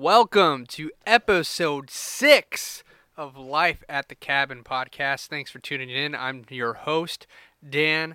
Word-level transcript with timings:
Welcome 0.00 0.66
to 0.66 0.92
episode 1.08 1.90
six 1.90 2.84
of 3.16 3.36
Life 3.36 3.82
at 3.88 4.08
the 4.08 4.14
Cabin 4.14 4.62
podcast. 4.62 5.26
Thanks 5.26 5.50
for 5.50 5.58
tuning 5.58 5.90
in. 5.90 6.14
I'm 6.14 6.44
your 6.50 6.74
host, 6.74 7.26
Dan. 7.68 8.14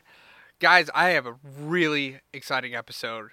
Guys, 0.60 0.90
I 0.96 1.10
have 1.10 1.26
a 1.26 1.36
really 1.44 2.22
exciting 2.32 2.74
episode 2.74 3.32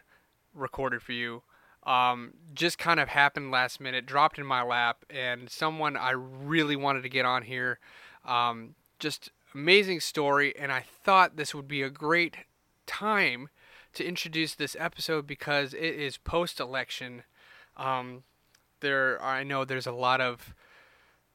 recorded 0.53 1.01
for 1.01 1.13
you. 1.13 1.45
Um, 1.85 2.33
just 2.53 2.77
kind 2.77 2.99
of 2.99 3.11
happened 3.11 3.53
last 3.53 3.81
minute, 3.81 4.05
dropped 4.05 4.37
in 4.37 4.47
my 4.47 4.65
lap, 4.65 5.05
and 5.09 5.49
someone 5.49 5.97
I 5.97 6.11
really 6.11 6.75
wanted 6.75 7.05
to 7.05 7.09
get 7.09 7.25
on 7.25 7.45
here. 7.45 7.79
Um, 8.25 8.75
just 8.99 9.31
amazing 9.55 10.01
story, 10.01 10.57
and 10.59 10.73
I 10.73 10.85
thought 11.05 11.37
this 11.37 11.55
would 11.55 11.69
be 11.69 11.83
a 11.83 11.89
great 11.89 12.39
time 12.85 13.49
to 13.93 14.05
introduce 14.05 14.57
this 14.57 14.75
episode 14.77 15.25
because 15.25 15.73
it 15.73 15.95
is 15.95 16.17
post 16.17 16.59
election. 16.59 17.23
Um, 17.77 18.25
there 18.81 19.23
I 19.23 19.43
know 19.43 19.65
there's 19.65 19.87
a 19.87 19.93
lot 19.93 20.21
of 20.21 20.55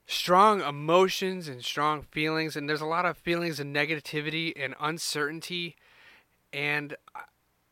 strong 0.07 0.61
emotions 0.61 1.47
and 1.47 1.63
strong 1.63 2.03
feelings 2.03 2.55
and 2.55 2.70
there's 2.70 2.81
a 2.81 2.85
lot 2.85 3.05
of 3.05 3.17
feelings 3.17 3.59
of 3.59 3.67
negativity 3.67 4.53
and 4.55 4.75
uncertainty 4.79 5.75
and 6.53 6.95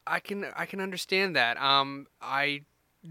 I 0.08 0.20
can 0.20 0.46
I 0.56 0.66
can 0.66 0.80
understand 0.80 1.36
that. 1.36 1.62
Um 1.62 2.08
I 2.22 2.64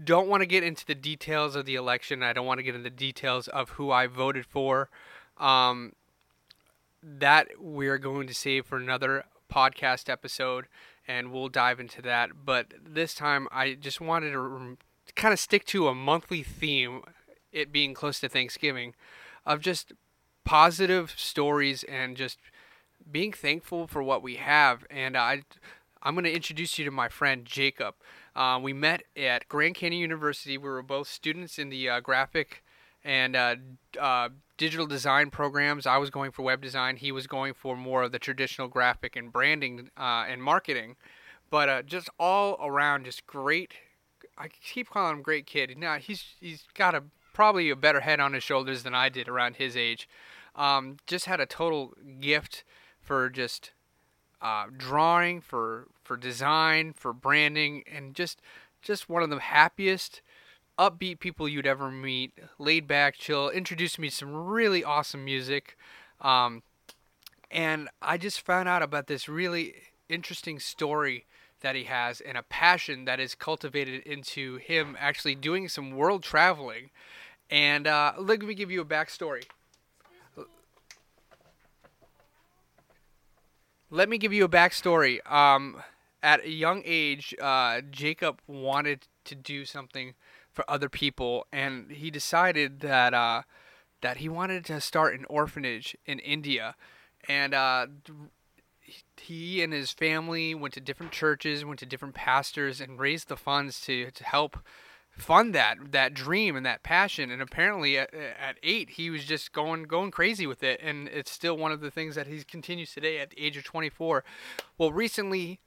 don't 0.03 0.27
want 0.27 0.41
to 0.41 0.47
get 0.47 0.63
into 0.63 0.85
the 0.85 0.95
details 0.95 1.55
of 1.55 1.65
the 1.65 1.75
election. 1.75 2.23
I 2.23 2.33
don't 2.33 2.45
want 2.45 2.57
to 2.57 2.63
get 2.63 2.75
into 2.75 2.89
the 2.89 2.95
details 2.95 3.47
of 3.47 3.71
who 3.71 3.91
I 3.91 4.07
voted 4.07 4.45
for. 4.45 4.89
Um 5.37 5.93
that 7.01 7.49
we're 7.59 7.97
going 7.97 8.27
to 8.27 8.33
save 8.33 8.65
for 8.65 8.77
another 8.77 9.25
podcast 9.51 10.09
episode 10.09 10.67
and 11.07 11.31
we'll 11.31 11.49
dive 11.49 11.79
into 11.79 12.01
that. 12.01 12.45
But 12.45 12.73
this 12.81 13.13
time 13.13 13.47
I 13.51 13.73
just 13.73 13.99
wanted 13.99 14.31
to 14.31 14.77
kind 15.15 15.33
of 15.33 15.39
stick 15.39 15.65
to 15.65 15.87
a 15.87 15.95
monthly 15.95 16.43
theme, 16.43 17.01
it 17.51 17.71
being 17.71 17.93
close 17.93 18.19
to 18.21 18.29
Thanksgiving, 18.29 18.93
of 19.45 19.61
just 19.61 19.93
positive 20.43 21.13
stories 21.17 21.83
and 21.83 22.17
just 22.17 22.39
being 23.09 23.31
thankful 23.31 23.87
for 23.87 24.01
what 24.01 24.23
we 24.23 24.35
have. 24.35 24.85
And 24.89 25.17
I, 25.17 25.43
I'm 26.01 26.15
going 26.15 26.25
to 26.25 26.33
introduce 26.33 26.77
you 26.77 26.85
to 26.85 26.91
my 26.91 27.09
friend 27.09 27.45
Jacob. 27.45 27.95
Uh, 28.35 28.59
we 28.61 28.73
met 28.73 29.03
at 29.15 29.47
Grand 29.47 29.75
Canyon 29.75 30.01
University. 30.01 30.57
We 30.57 30.69
were 30.69 30.81
both 30.81 31.07
students 31.07 31.59
in 31.59 31.69
the 31.69 31.89
uh, 31.89 31.99
graphic 31.99 32.63
and 33.05 33.35
uh, 33.35 33.55
uh 33.99 34.29
digital 34.57 34.87
design 34.87 35.29
programs. 35.29 35.85
I 35.85 35.97
was 35.97 36.09
going 36.09 36.31
for 36.31 36.43
web 36.43 36.61
design. 36.61 36.95
He 36.95 37.11
was 37.11 37.27
going 37.27 37.53
for 37.53 37.75
more 37.75 38.03
of 38.03 38.11
the 38.11 38.19
traditional 38.19 38.67
graphic 38.67 39.15
and 39.15 39.31
branding 39.31 39.89
uh, 39.97 40.25
and 40.27 40.41
marketing. 40.41 40.95
But 41.49 41.69
uh, 41.69 41.81
just 41.81 42.09
all 42.17 42.57
around, 42.65 43.05
just 43.05 43.27
great 43.27 43.73
I 44.37 44.47
keep 44.47 44.89
calling 44.89 45.17
him 45.17 45.21
great 45.21 45.45
kid. 45.45 45.77
Now 45.77 45.97
he's 45.97 46.23
he's 46.39 46.63
got 46.73 46.95
a 46.95 47.03
probably 47.33 47.69
a 47.69 47.75
better 47.75 48.01
head 48.01 48.19
on 48.19 48.33
his 48.33 48.43
shoulders 48.43 48.83
than 48.83 48.95
I 48.95 49.09
did 49.09 49.27
around 49.27 49.55
his 49.55 49.75
age. 49.75 50.07
Um, 50.55 50.97
just 51.07 51.25
had 51.25 51.39
a 51.39 51.45
total 51.45 51.93
gift 52.19 52.63
for 53.01 53.29
just 53.29 53.71
uh, 54.41 54.65
drawing, 54.75 55.41
for 55.41 55.87
for 56.03 56.17
design, 56.17 56.93
for 56.93 57.13
branding, 57.13 57.83
and 57.91 58.13
just 58.13 58.39
just 58.81 59.09
one 59.09 59.23
of 59.23 59.29
the 59.29 59.39
happiest, 59.39 60.21
upbeat 60.77 61.19
people 61.19 61.47
you'd 61.47 61.65
ever 61.65 61.89
meet. 61.89 62.33
Laid 62.59 62.87
back, 62.87 63.15
chill. 63.15 63.49
Introduced 63.49 63.97
me 63.97 64.09
to 64.09 64.15
some 64.15 64.33
really 64.33 64.83
awesome 64.83 65.25
music, 65.25 65.77
um, 66.21 66.61
and 67.49 67.89
I 68.01 68.17
just 68.17 68.41
found 68.41 68.69
out 68.69 68.83
about 68.83 69.07
this 69.07 69.27
really 69.27 69.75
interesting 70.09 70.59
story 70.59 71.25
that 71.63 71.75
he 71.75 71.85
has 71.85 72.21
and 72.21 72.37
a 72.37 72.43
passion 72.43 73.05
that 73.05 73.19
is 73.19 73.33
cultivated 73.33 74.03
into 74.03 74.57
him 74.57 74.95
actually 74.99 75.33
doing 75.33 75.67
some 75.67 75.91
world 75.91 76.21
traveling. 76.21 76.91
And 77.49 77.87
uh, 77.87 78.13
let 78.19 78.41
me 78.41 78.53
give 78.53 78.69
you 78.69 78.81
a 78.81 78.85
backstory. 78.85 79.43
Let 83.89 84.09
me 84.09 84.17
give 84.17 84.33
you 84.33 84.45
a 84.45 84.49
backstory. 84.49 85.19
Um, 85.31 85.81
at 86.21 86.45
a 86.45 86.49
young 86.49 86.81
age, 86.85 87.35
uh, 87.41 87.81
Jacob 87.91 88.41
wanted 88.47 89.07
to 89.25 89.35
do 89.35 89.65
something 89.65 90.13
for 90.51 90.69
other 90.69 90.89
people, 90.89 91.45
and 91.51 91.91
he 91.91 92.09
decided 92.09 92.79
that 92.79 93.13
uh, 93.13 93.43
that 94.01 94.17
he 94.17 94.29
wanted 94.29 94.65
to 94.65 94.81
start 94.81 95.13
an 95.13 95.25
orphanage 95.29 95.95
in 96.05 96.19
India. 96.19 96.75
And 97.29 97.53
uh, 97.53 97.87
he 99.17 99.61
and 99.61 99.73
his 99.73 99.91
family 99.91 100.53
went 100.53 100.73
to 100.73 100.81
different 100.81 101.11
churches, 101.11 101.63
went 101.63 101.79
to 101.79 101.85
different 101.85 102.15
pastors, 102.15 102.81
and 102.81 102.99
raised 102.99 103.27
the 103.27 103.37
funds 103.37 103.79
to, 103.81 104.11
to 104.11 104.23
help 104.23 104.57
fund 105.17 105.53
that 105.53 105.77
that 105.91 106.13
dream 106.13 106.55
and 106.55 106.65
that 106.65 106.83
passion. 106.83 107.31
And 107.31 107.41
apparently, 107.41 107.97
at, 107.97 108.13
at 108.13 108.57
eight, 108.63 108.91
he 108.91 109.09
was 109.09 109.25
just 109.25 109.53
going 109.53 109.83
going 109.83 110.11
crazy 110.11 110.47
with 110.47 110.63
it, 110.63 110.79
and 110.83 111.07
it's 111.07 111.31
still 111.31 111.57
one 111.57 111.71
of 111.71 111.81
the 111.81 111.91
things 111.91 112.15
that 112.15 112.27
he 112.27 112.43
continues 112.43 112.93
today 112.93 113.19
at 113.19 113.29
the 113.29 113.41
age 113.41 113.57
of 113.57 113.63
24. 113.63 114.23
Well, 114.77 114.91
recently, 114.91 115.59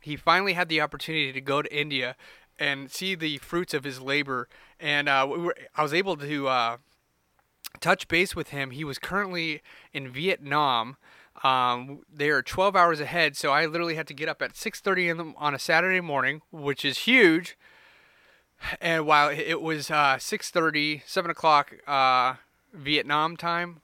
he 0.00 0.16
finally 0.16 0.54
had 0.54 0.68
the 0.68 0.80
opportunity 0.80 1.32
to 1.32 1.40
go 1.40 1.62
to 1.62 1.76
India 1.76 2.16
and 2.58 2.90
see 2.90 3.14
the 3.14 3.38
fruits 3.38 3.74
of 3.74 3.84
his 3.84 4.00
labor, 4.00 4.48
and 4.80 5.08
uh, 5.08 5.26
we 5.30 5.38
were, 5.38 5.56
I 5.74 5.82
was 5.82 5.94
able 5.94 6.16
to. 6.16 6.48
Uh, 6.48 6.76
touch 7.78 8.08
base 8.08 8.34
with 8.34 8.48
him. 8.48 8.70
He 8.70 8.84
was 8.84 8.98
currently 8.98 9.60
in 9.92 10.08
Vietnam 10.08 10.96
um, 11.46 12.00
they 12.12 12.30
are 12.30 12.42
12 12.42 12.74
hours 12.74 13.00
ahead, 13.00 13.36
so 13.36 13.52
I 13.52 13.66
literally 13.66 13.94
had 13.94 14.06
to 14.08 14.14
get 14.14 14.28
up 14.28 14.42
at 14.42 14.54
6:30 14.54 15.10
in 15.10 15.16
the, 15.16 15.34
on 15.36 15.54
a 15.54 15.58
Saturday 15.58 16.00
morning, 16.00 16.42
which 16.50 16.84
is 16.84 16.98
huge. 16.98 17.56
And 18.80 19.06
while 19.06 19.28
it 19.28 19.60
was 19.60 19.90
uh, 19.90 20.16
6:30, 20.16 21.02
7 21.06 21.30
o'clock 21.30 21.74
uh, 21.86 22.34
Vietnam 22.72 23.36
time, 23.36 23.80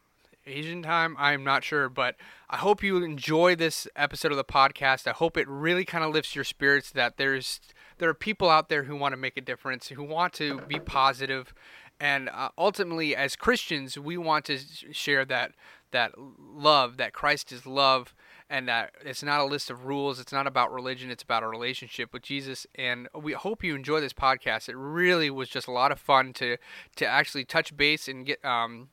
Asian 0.46 0.82
time, 0.82 1.14
I'm 1.18 1.44
not 1.44 1.62
sure, 1.62 1.88
but 1.88 2.16
I 2.50 2.56
hope 2.56 2.82
you 2.82 3.02
enjoy 3.02 3.54
this 3.54 3.86
episode 3.94 4.32
of 4.32 4.38
the 4.38 4.44
podcast. 4.44 5.06
I 5.06 5.12
hope 5.12 5.36
it 5.36 5.46
really 5.46 5.84
kind 5.84 6.02
of 6.02 6.12
lifts 6.12 6.34
your 6.34 6.44
spirits 6.44 6.90
that 6.92 7.16
there's 7.16 7.60
there 7.98 8.08
are 8.08 8.14
people 8.14 8.50
out 8.50 8.70
there 8.70 8.84
who 8.84 8.96
want 8.96 9.12
to 9.12 9.16
make 9.16 9.36
a 9.36 9.40
difference, 9.40 9.88
who 9.88 10.02
want 10.02 10.32
to 10.34 10.62
be 10.62 10.80
positive, 10.80 11.54
and 12.00 12.28
uh, 12.30 12.48
ultimately, 12.58 13.14
as 13.14 13.36
Christians, 13.36 13.96
we 13.96 14.16
want 14.16 14.44
to 14.46 14.58
share 14.90 15.24
that 15.26 15.52
that 15.92 16.12
love, 16.18 16.96
that 16.96 17.12
Christ 17.12 17.52
is 17.52 17.64
love, 17.66 18.14
and 18.50 18.68
that 18.68 18.92
it's 19.02 19.22
not 19.22 19.40
a 19.40 19.44
list 19.44 19.70
of 19.70 19.86
rules. 19.86 20.20
It's 20.20 20.32
not 20.32 20.46
about 20.46 20.72
religion. 20.72 21.10
It's 21.10 21.22
about 21.22 21.42
a 21.42 21.48
relationship 21.48 22.12
with 22.12 22.22
Jesus. 22.22 22.66
And 22.74 23.08
we 23.14 23.32
hope 23.32 23.64
you 23.64 23.74
enjoy 23.74 24.00
this 24.00 24.12
podcast. 24.12 24.68
It 24.68 24.76
really 24.76 25.30
was 25.30 25.48
just 25.48 25.66
a 25.66 25.72
lot 25.72 25.90
of 25.92 25.98
fun 25.98 26.32
to 26.34 26.58
to 26.96 27.06
actually 27.06 27.44
touch 27.44 27.76
base 27.76 28.08
and 28.08 28.26
get 28.26 28.44
um, 28.44 28.88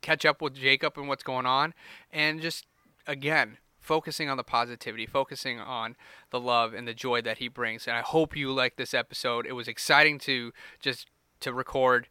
catch 0.00 0.24
up 0.24 0.40
with 0.40 0.54
Jacob 0.54 0.96
and 0.96 1.08
what's 1.08 1.22
going 1.22 1.46
on, 1.46 1.74
and 2.10 2.40
just 2.40 2.66
again 3.06 3.58
focusing 3.80 4.28
on 4.28 4.36
the 4.36 4.42
positivity, 4.42 5.06
focusing 5.06 5.60
on 5.60 5.94
the 6.30 6.40
love 6.40 6.74
and 6.74 6.88
the 6.88 6.94
joy 6.94 7.20
that 7.22 7.38
he 7.38 7.46
brings. 7.46 7.86
And 7.86 7.96
I 7.96 8.00
hope 8.00 8.36
you 8.36 8.50
like 8.52 8.76
this 8.76 8.92
episode. 8.92 9.46
It 9.46 9.52
was 9.52 9.68
exciting 9.68 10.18
to 10.20 10.52
just 10.80 11.08
to 11.40 11.52
record. 11.52 12.08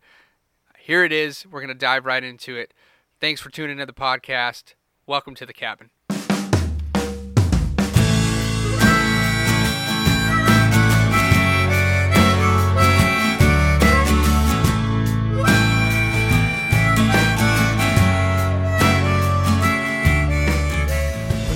Here 0.78 1.04
it 1.04 1.12
is. 1.12 1.46
We're 1.46 1.62
gonna 1.62 1.74
dive 1.74 2.06
right 2.06 2.24
into 2.24 2.56
it. 2.56 2.74
Thanks 3.22 3.40
for 3.40 3.50
tuning 3.50 3.80
into 3.80 3.86
the 3.86 3.94
podcast. 3.94 4.74
Welcome 5.08 5.36
to 5.36 5.46
the 5.46 5.54
cabin. 5.54 5.90
Let's 6.10 6.22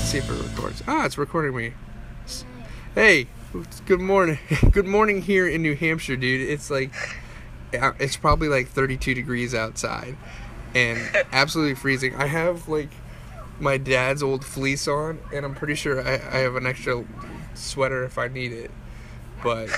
see 0.05 0.19
if 0.19 0.29
it 0.29 0.31
records. 0.31 0.81
Ah, 0.87 1.05
it's 1.05 1.17
recording 1.17 1.57
me. 1.57 1.73
Hey, 2.95 3.27
good 3.85 3.99
morning. 3.99 4.39
Good 4.71 4.87
morning 4.87 5.21
here 5.21 5.45
in 5.45 5.61
New 5.61 5.75
Hampshire, 5.75 6.15
dude. 6.15 6.49
It's 6.49 6.71
like 6.71 6.93
it's 7.73 8.15
probably 8.15 8.47
like 8.47 8.69
32 8.69 9.13
degrees 9.13 9.53
outside 9.53 10.15
and 10.75 10.99
absolutely 11.31 11.75
freezing. 11.75 12.15
I 12.15 12.27
have 12.27 12.67
like 12.67 12.89
my 13.59 13.77
dad's 13.77 14.23
old 14.23 14.45
fleece 14.45 14.87
on, 14.87 15.19
and 15.33 15.45
I'm 15.45 15.55
pretty 15.55 15.75
sure 15.75 16.01
I, 16.01 16.13
I 16.13 16.39
have 16.39 16.55
an 16.55 16.65
extra 16.65 17.05
sweater 17.53 18.03
if 18.03 18.17
I 18.17 18.27
need 18.27 18.51
it. 18.51 18.71
But 19.43 19.69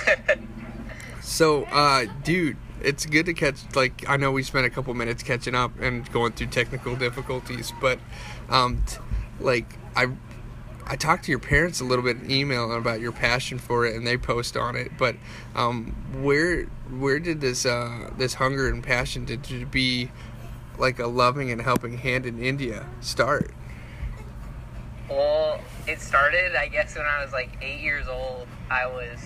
so, 1.21 1.63
uh, 1.65 2.05
dude, 2.23 2.57
it's 2.81 3.05
good 3.05 3.25
to 3.25 3.33
catch. 3.33 3.57
Like, 3.75 4.07
I 4.07 4.17
know 4.17 4.31
we 4.31 4.43
spent 4.43 4.65
a 4.65 4.69
couple 4.69 4.93
minutes 4.93 5.23
catching 5.23 5.55
up 5.55 5.79
and 5.79 6.09
going 6.11 6.33
through 6.33 6.47
technical 6.47 6.95
difficulties, 6.95 7.71
but 7.81 7.99
um, 8.49 8.83
t- 8.85 8.97
like 9.39 9.77
I. 9.95 10.07
I 10.83 10.97
talked 10.97 11.23
to 11.25 11.31
your 11.31 11.39
parents 11.39 11.79
a 11.79 11.85
little 11.85 12.03
bit 12.03 12.17
in 12.17 12.29
email 12.29 12.75
about 12.75 12.99
your 12.99 13.13
passion 13.13 13.59
for 13.59 13.85
it, 13.85 13.95
and 13.95 14.05
they 14.05 14.17
post 14.17 14.57
on 14.57 14.75
it. 14.75 14.91
But 14.97 15.15
um, 15.55 15.95
where 16.21 16.63
where 16.89 17.17
did 17.19 17.39
this 17.39 17.65
uh, 17.65 18.09
this 18.17 18.33
hunger 18.33 18.67
and 18.67 18.83
passion 18.83 19.25
to, 19.27 19.37
to 19.37 19.65
be 19.67 20.09
like 20.81 20.97
a 20.97 21.05
loving 21.07 21.51
and 21.51 21.61
helping 21.61 21.95
hand 21.97 22.25
in 22.25 22.43
India 22.43 22.87
start? 22.99 23.51
Well, 25.07 25.61
it 25.87 26.01
started, 26.01 26.55
I 26.55 26.67
guess, 26.67 26.95
when 26.95 27.05
I 27.05 27.23
was 27.23 27.31
like 27.31 27.51
eight 27.61 27.81
years 27.81 28.07
old. 28.07 28.47
I 28.69 28.87
was 28.87 29.19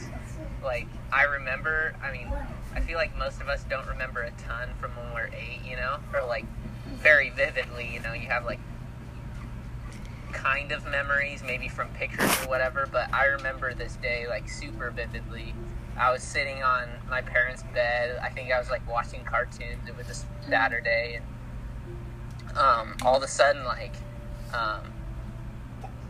like, 0.63 0.87
I 1.13 1.23
remember, 1.23 1.95
I 2.03 2.11
mean, 2.11 2.27
I 2.75 2.81
feel 2.81 2.97
like 2.97 3.17
most 3.17 3.39
of 3.39 3.47
us 3.47 3.63
don't 3.69 3.87
remember 3.87 4.21
a 4.21 4.31
ton 4.31 4.69
from 4.81 4.91
when 4.97 5.13
we're 5.13 5.27
eight, 5.27 5.61
you 5.65 5.77
know, 5.77 5.97
or 6.13 6.25
like 6.25 6.45
very 6.97 7.29
vividly. 7.29 7.89
You 7.93 8.01
know, 8.01 8.13
you 8.13 8.27
have 8.27 8.45
like 8.45 8.59
kind 10.33 10.73
of 10.73 10.85
memories, 10.87 11.41
maybe 11.41 11.69
from 11.69 11.87
pictures 11.89 12.31
or 12.43 12.49
whatever. 12.49 12.89
But 12.91 13.13
I 13.13 13.25
remember 13.27 13.73
this 13.73 13.95
day 13.95 14.27
like 14.27 14.49
super 14.49 14.91
vividly. 14.91 15.53
I 15.97 16.11
was 16.11 16.21
sitting 16.21 16.61
on 16.61 16.89
my 17.09 17.21
parents' 17.21 17.63
bed. 17.73 18.19
I 18.21 18.27
think 18.27 18.51
I 18.51 18.59
was 18.59 18.69
like 18.69 18.85
watching 18.89 19.23
cartoons. 19.23 19.87
It 19.87 19.95
was 19.95 20.09
a 20.09 20.49
Saturday, 20.49 21.13
and 21.15 21.25
um, 22.55 22.95
all 23.03 23.17
of 23.17 23.23
a 23.23 23.27
sudden, 23.27 23.63
like, 23.65 23.93
um, 24.53 24.81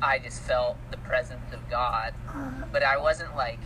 I 0.01 0.19
just 0.19 0.41
felt 0.41 0.77
the 0.91 0.97
presence 0.97 1.53
of 1.53 1.67
God, 1.69 2.13
but 2.71 2.83
I 2.83 2.97
wasn't 2.97 3.35
like 3.35 3.59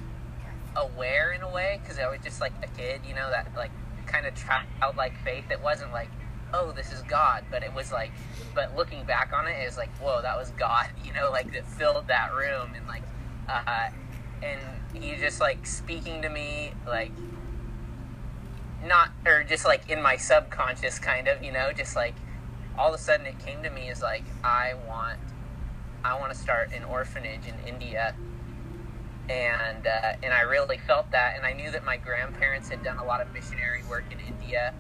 aware 0.76 1.32
in 1.34 1.42
a 1.42 1.50
way 1.52 1.80
because 1.82 2.00
I 2.00 2.10
was 2.10 2.20
just 2.24 2.40
like 2.40 2.54
a 2.64 2.68
kid, 2.68 3.02
you 3.08 3.14
know, 3.14 3.30
that 3.30 3.54
like 3.56 3.72
kind 4.06 4.26
of 4.26 4.34
childlike 4.36 5.18
faith. 5.24 5.46
It 5.52 5.62
wasn't 5.62 5.92
like, 5.92 6.10
oh, 6.54 6.72
this 6.72 6.92
is 6.92 7.02
God, 7.04 7.44
but 7.52 7.64
it 7.64 7.74
was 7.74 7.92
like, 7.92 8.12
but 8.56 8.76
looking 8.76 9.04
back 9.06 9.34
on 9.34 9.48
it, 9.48 9.62
it 9.62 9.66
was 9.66 9.78
like, 9.78 9.90
whoa, 9.98 10.22
that 10.22 10.38
was 10.38 10.52
God, 10.52 10.88
you 11.06 11.14
know, 11.14 11.30
like 11.32 11.52
that 11.54 11.68
filled 11.68 12.08
that 12.08 12.34
room 12.34 12.72
and 12.76 12.88
like, 12.88 13.04
uh, 13.48 13.90
and 14.42 14.60
he 14.94 15.16
just 15.16 15.40
like 15.42 15.66
speaking 15.66 16.22
to 16.22 16.30
me, 16.30 16.72
like, 16.88 17.12
not, 18.86 19.10
or 19.26 19.44
just 19.44 19.66
like 19.66 19.90
in 19.90 20.02
my 20.02 20.16
subconscious 20.16 21.00
kind 21.00 21.28
of, 21.28 21.44
you 21.44 21.52
know, 21.52 21.74
just 21.74 21.96
like 21.96 22.16
all 22.78 22.94
of 22.94 23.00
a 23.00 23.04
sudden 23.04 23.26
it 23.26 23.40
came 23.40 23.64
to 23.64 23.70
me 23.70 23.90
as 23.90 24.02
like, 24.02 24.24
I 24.44 24.74
want, 24.88 25.20
I 26.04 26.20
want 26.20 26.32
to 26.34 26.38
start 26.38 26.72
an 26.74 26.84
orphanage 26.86 27.42
in 27.48 27.56
India 27.68 28.16
and 29.30 29.86
uh, 29.86 30.14
and 30.24 30.34
I 30.34 30.42
really 30.42 30.78
felt 30.78 31.12
that, 31.12 31.36
and 31.38 31.46
I 31.46 31.54
knew 31.54 31.70
that 31.72 31.86
my 31.86 31.98
grandparents 31.98 32.70
had 32.70 32.84
done 32.84 32.98
a 32.98 33.06
lot 33.06 33.22
of 33.22 33.32
missionary 33.32 33.84
work 33.90 34.06
in 34.12 34.20
India, 34.20 34.74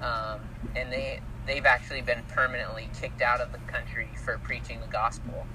um, 0.00 0.40
and 0.74 0.90
they 0.90 1.20
they've 1.46 1.66
actually 1.66 2.00
been 2.00 2.22
permanently 2.28 2.88
kicked 2.98 3.20
out 3.20 3.40
of 3.40 3.52
the 3.52 3.58
country 3.70 4.08
for 4.24 4.38
preaching 4.38 4.80
the 4.80 4.86
gospel. 4.86 5.46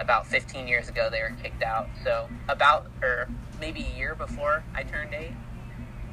About 0.00 0.26
15 0.26 0.66
years 0.66 0.88
ago, 0.88 1.08
they 1.10 1.20
were 1.20 1.36
kicked 1.42 1.62
out. 1.62 1.88
So 2.02 2.28
about 2.48 2.86
or 3.02 3.28
maybe 3.58 3.84
a 3.84 3.96
year 3.96 4.14
before 4.14 4.64
I 4.74 4.82
turned 4.82 5.14
eight, 5.14 5.32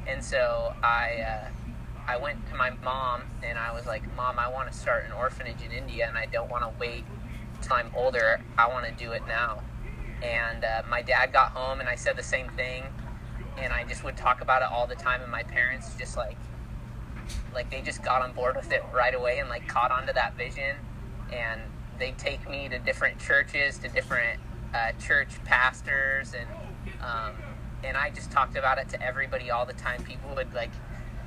and 0.06 0.24
so 0.24 0.74
I. 0.82 1.24
Uh, 1.28 1.48
I 2.06 2.16
went 2.16 2.46
to 2.48 2.54
my 2.54 2.70
mom 2.70 3.22
and 3.42 3.58
I 3.58 3.72
was 3.72 3.86
like, 3.86 4.02
Mom, 4.16 4.38
I 4.38 4.48
want 4.48 4.70
to 4.70 4.76
start 4.76 5.04
an 5.04 5.12
orphanage 5.12 5.62
in 5.64 5.72
India 5.72 6.06
and 6.08 6.16
I 6.16 6.26
don't 6.26 6.50
want 6.50 6.64
to 6.64 6.72
wait 6.78 7.04
till 7.60 7.74
I'm 7.74 7.92
older. 7.94 8.40
I 8.58 8.68
want 8.68 8.86
to 8.86 8.92
do 8.92 9.12
it 9.12 9.22
now 9.26 9.62
and 10.22 10.64
uh, 10.64 10.82
my 10.88 11.02
dad 11.02 11.32
got 11.32 11.50
home 11.50 11.80
and 11.80 11.88
I 11.88 11.96
said 11.96 12.16
the 12.16 12.22
same 12.22 12.48
thing 12.50 12.84
and 13.58 13.72
I 13.72 13.84
just 13.84 14.04
would 14.04 14.16
talk 14.16 14.40
about 14.40 14.62
it 14.62 14.68
all 14.70 14.86
the 14.86 14.94
time 14.94 15.20
and 15.20 15.30
my 15.30 15.42
parents 15.42 15.94
just 15.98 16.16
like 16.16 16.36
like 17.54 17.70
they 17.70 17.80
just 17.80 18.02
got 18.02 18.22
on 18.22 18.32
board 18.32 18.56
with 18.56 18.72
it 18.72 18.82
right 18.92 19.14
away 19.14 19.38
and 19.38 19.48
like 19.48 19.66
caught 19.68 19.90
onto 19.90 20.12
that 20.12 20.36
vision 20.36 20.76
and 21.32 21.60
they 21.98 22.12
take 22.12 22.48
me 22.48 22.68
to 22.68 22.78
different 22.78 23.18
churches 23.18 23.78
to 23.78 23.88
different 23.88 24.40
uh, 24.74 24.92
church 24.92 25.42
pastors 25.44 26.34
and 26.34 26.48
um, 27.00 27.34
and 27.84 27.96
I 27.96 28.10
just 28.10 28.30
talked 28.30 28.56
about 28.56 28.78
it 28.78 28.88
to 28.90 29.02
everybody 29.02 29.50
all 29.50 29.66
the 29.66 29.72
time 29.72 30.02
people 30.04 30.34
would 30.34 30.52
like 30.54 30.70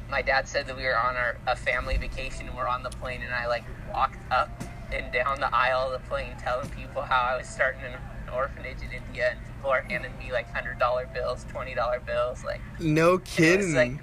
my 0.10 0.22
dad 0.22 0.48
said 0.48 0.68
that 0.68 0.78
we 0.78 0.84
were 0.84 0.98
on 0.98 1.16
our 1.16 1.38
a 1.48 1.56
family 1.56 1.98
vacation 1.98 2.48
and 2.48 2.56
we're 2.56 2.68
on 2.68 2.84
the 2.84 2.90
plane 2.90 3.22
and 3.22 3.34
I 3.34 3.48
like 3.48 3.64
walked 3.92 4.18
up 4.32 4.50
and 4.92 5.12
down 5.12 5.40
the 5.40 5.54
aisle 5.54 5.92
of 5.92 6.02
the 6.02 6.08
plane 6.08 6.34
telling 6.40 6.70
people 6.70 7.02
how 7.02 7.22
I 7.22 7.38
was 7.38 7.48
starting 7.48 7.82
an 7.82 8.00
orphanage 8.34 8.78
in 8.82 8.92
India, 8.92 9.32
and 9.32 9.40
people 9.46 9.70
are 9.70 9.82
handing 9.82 10.16
me 10.18 10.32
like 10.32 10.52
hundred 10.52 10.80
dollar 10.80 11.08
bills, 11.14 11.46
twenty 11.50 11.74
dollar 11.74 12.00
bills, 12.00 12.44
like 12.44 12.62
no 12.80 13.18
kidding. 13.20 13.68
It's 13.68 13.76
like 13.76 13.98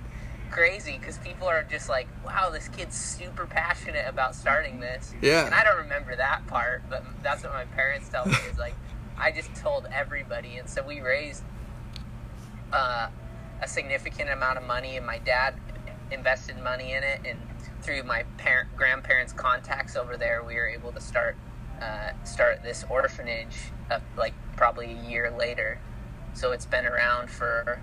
crazy 0.50 0.98
because 0.98 1.18
people 1.18 1.48
are 1.48 1.62
just 1.62 1.88
like, 1.88 2.08
wow, 2.24 2.50
this 2.50 2.68
kid's 2.68 2.96
super 2.96 3.46
passionate 3.46 4.06
about 4.06 4.34
starting 4.34 4.80
this. 4.80 5.14
Yeah. 5.22 5.46
And 5.46 5.54
I 5.54 5.64
don't 5.64 5.78
remember 5.78 6.14
that 6.16 6.46
part, 6.46 6.82
but 6.90 7.04
that's 7.22 7.42
what 7.42 7.52
my 7.52 7.64
parents 7.64 8.08
tell 8.08 8.26
me 8.26 8.34
is 8.50 8.58
like, 8.58 8.74
I 9.16 9.30
just 9.30 9.54
told 9.54 9.86
everybody, 9.92 10.56
and 10.56 10.68
so 10.68 10.82
we 10.82 11.00
raised 11.00 11.42
uh, 12.72 13.08
a 13.60 13.68
significant 13.68 14.30
amount 14.30 14.58
of 14.58 14.64
money, 14.64 14.96
and 14.96 15.06
my 15.06 15.18
dad 15.18 15.54
invested 16.12 16.58
money 16.62 16.92
in 16.92 17.02
it, 17.02 17.20
and 17.26 17.38
through 17.82 18.02
my 18.04 18.22
parent 18.38 18.68
grandparents' 18.76 19.32
contacts 19.32 19.96
over 19.96 20.16
there, 20.16 20.42
we 20.42 20.54
were 20.54 20.68
able 20.68 20.92
to 20.92 21.00
start 21.00 21.36
uh, 21.80 22.12
start 22.24 22.62
this 22.62 22.84
orphanage 22.88 23.56
uh, 23.90 23.98
like 24.16 24.34
probably 24.56 24.92
a 24.92 25.08
year 25.08 25.34
later. 25.36 25.78
So 26.34 26.52
it's 26.52 26.66
been 26.66 26.86
around 26.86 27.30
for 27.30 27.80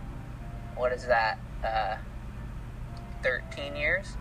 what 0.76 0.92
is 0.92 1.06
that? 1.08 1.40
Uh, 1.64 1.98
Thirteen 3.22 3.76
years. 3.76 4.16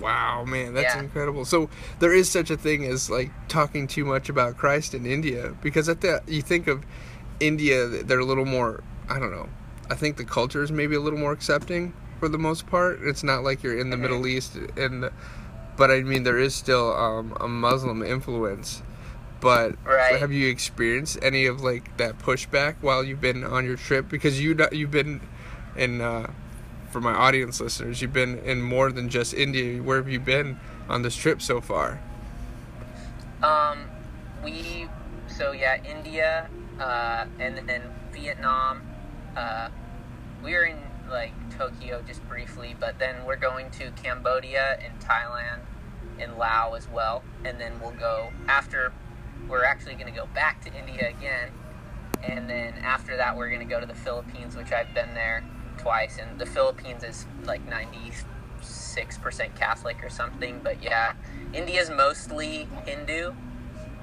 Wow, 0.00 0.44
man, 0.44 0.74
that's 0.74 0.94
yeah. 0.94 1.02
incredible. 1.02 1.44
So 1.44 1.68
there 2.00 2.12
is 2.12 2.28
such 2.28 2.50
a 2.50 2.56
thing 2.56 2.84
as 2.84 3.08
like 3.08 3.30
talking 3.48 3.86
too 3.86 4.04
much 4.04 4.28
about 4.28 4.56
Christ 4.56 4.94
in 4.94 5.06
India 5.06 5.54
because 5.62 5.88
at 5.88 6.00
the 6.00 6.20
you 6.26 6.42
think 6.42 6.66
of 6.66 6.84
India, 7.38 7.86
they're 7.86 8.18
a 8.18 8.24
little 8.24 8.44
more. 8.44 8.82
I 9.08 9.20
don't 9.20 9.30
know. 9.30 9.48
I 9.88 9.94
think 9.94 10.16
the 10.16 10.24
culture 10.24 10.62
is 10.62 10.72
maybe 10.72 10.96
a 10.96 11.00
little 11.00 11.18
more 11.18 11.32
accepting 11.32 11.92
for 12.22 12.28
the 12.28 12.38
most 12.38 12.68
part. 12.68 13.00
It's 13.02 13.24
not 13.24 13.42
like 13.42 13.64
you're 13.64 13.76
in 13.76 13.90
the. 13.90 13.96
Middle 13.96 14.28
East 14.28 14.56
and 14.76 15.10
but 15.76 15.90
I 15.90 16.02
mean 16.02 16.22
there 16.22 16.38
is 16.38 16.54
still 16.54 16.94
um, 16.94 17.36
a 17.40 17.48
Muslim 17.48 18.00
influence. 18.00 18.80
But 19.40 19.74
right. 19.84 20.20
have 20.20 20.30
you 20.30 20.48
experienced 20.48 21.18
any 21.20 21.46
of 21.46 21.62
like 21.62 21.96
that 21.96 22.18
pushback 22.18 22.76
while 22.80 23.02
you've 23.02 23.20
been 23.20 23.42
on 23.42 23.64
your 23.64 23.76
trip? 23.76 24.08
Because 24.08 24.40
you 24.40 24.56
you've 24.70 24.92
been 24.92 25.20
in 25.74 26.00
uh, 26.00 26.30
for 26.92 27.00
my 27.00 27.12
audience 27.12 27.60
listeners, 27.60 28.00
you've 28.00 28.12
been 28.12 28.38
in 28.38 28.62
more 28.62 28.92
than 28.92 29.08
just 29.08 29.34
India. 29.34 29.82
Where 29.82 29.96
have 29.96 30.08
you 30.08 30.20
been 30.20 30.60
on 30.88 31.02
this 31.02 31.16
trip 31.16 31.42
so 31.42 31.60
far? 31.60 32.00
Um, 33.42 33.88
we 34.44 34.86
so 35.26 35.50
yeah, 35.50 35.82
India, 35.82 36.48
uh, 36.78 37.26
and 37.40 37.68
then 37.68 37.82
Vietnam. 38.12 38.82
Uh, 39.36 39.70
we 40.44 40.52
were 40.52 40.64
in 40.64 40.78
like 41.10 41.32
Tokyo 41.56 42.02
just 42.06 42.26
briefly, 42.28 42.74
but 42.78 42.98
then 42.98 43.24
we're 43.26 43.36
going 43.36 43.70
to 43.72 43.90
Cambodia 43.92 44.78
and 44.84 44.98
Thailand 45.00 45.60
and 46.18 46.36
Laos 46.36 46.76
as 46.76 46.88
well, 46.88 47.22
and 47.44 47.60
then 47.60 47.72
we'll 47.80 47.92
go 47.92 48.30
after. 48.48 48.92
We're 49.48 49.64
actually 49.64 49.94
going 49.94 50.06
to 50.06 50.18
go 50.18 50.26
back 50.26 50.62
to 50.64 50.72
India 50.72 51.08
again, 51.10 51.50
and 52.22 52.48
then 52.48 52.74
after 52.82 53.16
that 53.16 53.36
we're 53.36 53.48
going 53.48 53.66
to 53.66 53.66
go 53.66 53.80
to 53.80 53.86
the 53.86 53.94
Philippines, 53.94 54.56
which 54.56 54.72
I've 54.72 54.94
been 54.94 55.14
there 55.14 55.44
twice, 55.78 56.18
and 56.18 56.38
the 56.38 56.46
Philippines 56.46 57.02
is 57.02 57.26
like 57.44 57.66
ninety 57.68 58.12
six 58.60 59.18
percent 59.18 59.56
Catholic 59.56 60.02
or 60.04 60.10
something. 60.10 60.60
But 60.62 60.82
yeah, 60.82 61.14
India's 61.52 61.90
mostly 61.90 62.68
Hindu, 62.86 63.32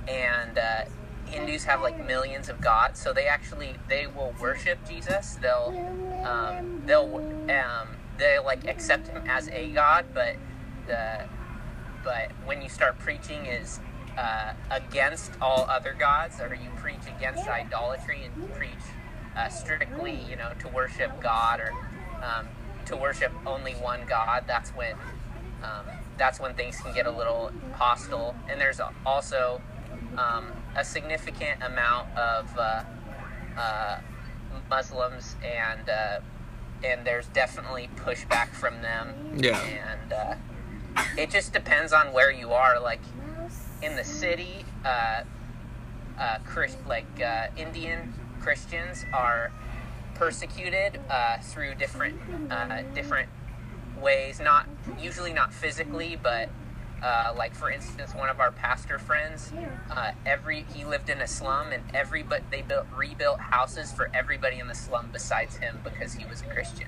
and 0.07 0.57
uh, 0.57 0.85
Hindus 1.29 1.63
have 1.65 1.81
like 1.81 2.05
millions 2.05 2.50
of 2.50 2.59
gods, 2.62 3.00
so 3.00 3.13
they 3.13 3.27
actually 3.27 3.75
they 3.88 4.07
will 4.07 4.33
worship 4.39 4.79
Jesus. 4.88 5.38
They'll 5.41 5.74
um, 6.25 6.83
they'll 6.86 7.17
um, 7.50 7.88
they 8.17 8.39
like 8.39 8.67
accept 8.67 9.07
him 9.07 9.24
as 9.27 9.48
a 9.50 9.71
god, 9.71 10.05
but 10.13 10.36
the 10.88 11.25
but 12.03 12.31
when 12.45 12.62
you 12.62 12.69
start 12.69 12.98
preaching 13.00 13.45
is 13.45 13.79
uh, 14.17 14.53
against 14.71 15.31
all 15.41 15.65
other 15.69 15.93
gods, 15.98 16.39
or 16.39 16.53
you 16.53 16.69
preach 16.77 17.01
against 17.17 17.48
idolatry 17.48 18.25
and 18.25 18.53
preach 18.55 18.71
uh, 19.36 19.48
strictly, 19.50 20.19
you 20.29 20.36
know, 20.36 20.51
to 20.59 20.67
worship 20.69 21.21
God 21.21 21.59
or 21.59 21.74
um, 22.24 22.48
to 22.86 22.98
worship 22.98 23.31
only 23.45 23.74
one 23.74 24.01
God. 24.07 24.43
That's 24.48 24.71
when 24.71 24.95
um, 25.63 25.86
that's 26.17 26.39
when 26.39 26.53
things 26.53 26.79
can 26.81 26.93
get 26.93 27.05
a 27.05 27.12
little 27.12 27.51
hostile. 27.74 28.36
And 28.50 28.59
there's 28.59 28.81
also 29.05 29.62
um, 30.17 30.51
a 30.75 30.83
significant 30.83 31.61
amount 31.63 32.15
of 32.17 32.57
uh, 32.57 32.83
uh, 33.57 33.99
Muslims, 34.69 35.35
and 35.43 35.89
uh, 35.89 36.19
and 36.83 37.05
there's 37.05 37.27
definitely 37.27 37.89
pushback 37.95 38.49
from 38.49 38.81
them. 38.81 39.38
Yeah. 39.38 39.59
And 39.61 40.13
uh, 40.13 40.35
it 41.17 41.29
just 41.29 41.53
depends 41.53 41.91
on 41.91 42.13
where 42.13 42.31
you 42.31 42.51
are. 42.53 42.79
Like 42.79 43.01
in 43.81 43.95
the 43.95 44.03
city, 44.03 44.65
uh, 44.85 45.23
uh, 46.17 46.38
Christ, 46.45 46.77
like 46.88 47.07
Indian 47.57 48.13
Christians 48.41 49.03
are 49.13 49.51
persecuted 50.15 50.99
through 51.43 51.75
different 51.75 52.19
different 52.93 53.29
ways. 54.01 54.39
Not 54.39 54.67
usually 55.01 55.33
not 55.33 55.53
physically, 55.53 56.17
but 56.21 56.49
uh, 57.01 57.33
like 57.37 57.55
for 57.55 57.69
instance, 57.69 58.13
one 58.13 58.29
of 58.29 58.39
our 58.39 58.51
pastor 58.51 58.99
friends, 58.99 59.51
uh, 59.91 60.11
every 60.25 60.65
he 60.73 60.85
lived 60.85 61.09
in 61.09 61.21
a 61.21 61.27
slum, 61.27 61.71
and 61.71 61.83
every 61.93 62.23
but 62.23 62.43
they 62.51 62.61
built 62.61 62.87
rebuilt 62.95 63.39
houses 63.39 63.91
for 63.91 64.09
everybody 64.13 64.59
in 64.59 64.67
the 64.67 64.75
slum 64.75 65.09
besides 65.11 65.57
him 65.57 65.79
because 65.83 66.13
he 66.13 66.25
was 66.25 66.41
a 66.41 66.45
Christian. 66.45 66.87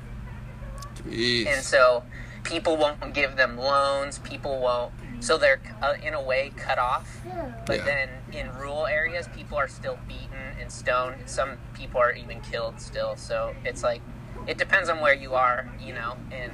Jeez. 1.03 1.47
And 1.47 1.63
so 1.63 2.03
people 2.43 2.77
won't 2.77 3.13
give 3.13 3.35
them 3.35 3.57
loans. 3.57 4.19
People 4.19 4.59
won't. 4.59 4.93
So 5.19 5.37
they're 5.37 5.61
uh, 5.81 5.95
in 6.03 6.13
a 6.13 6.21
way 6.21 6.51
cut 6.55 6.79
off. 6.79 7.21
But 7.65 7.77
yeah. 7.77 7.85
then 7.85 8.09
in 8.31 8.49
rural 8.57 8.87
areas, 8.87 9.27
people 9.35 9.57
are 9.57 9.67
still 9.67 9.99
beaten 10.07 10.57
and 10.59 10.71
stoned. 10.71 11.15
Some 11.25 11.57
people 11.73 12.01
are 12.01 12.11
even 12.11 12.41
killed 12.41 12.79
still. 12.79 13.15
So 13.15 13.55
it's 13.63 13.83
like 13.83 14.01
it 14.47 14.57
depends 14.57 14.89
on 14.89 14.99
where 14.99 15.13
you 15.13 15.33
are, 15.33 15.69
you 15.79 15.93
know, 15.93 16.17
and 16.31 16.51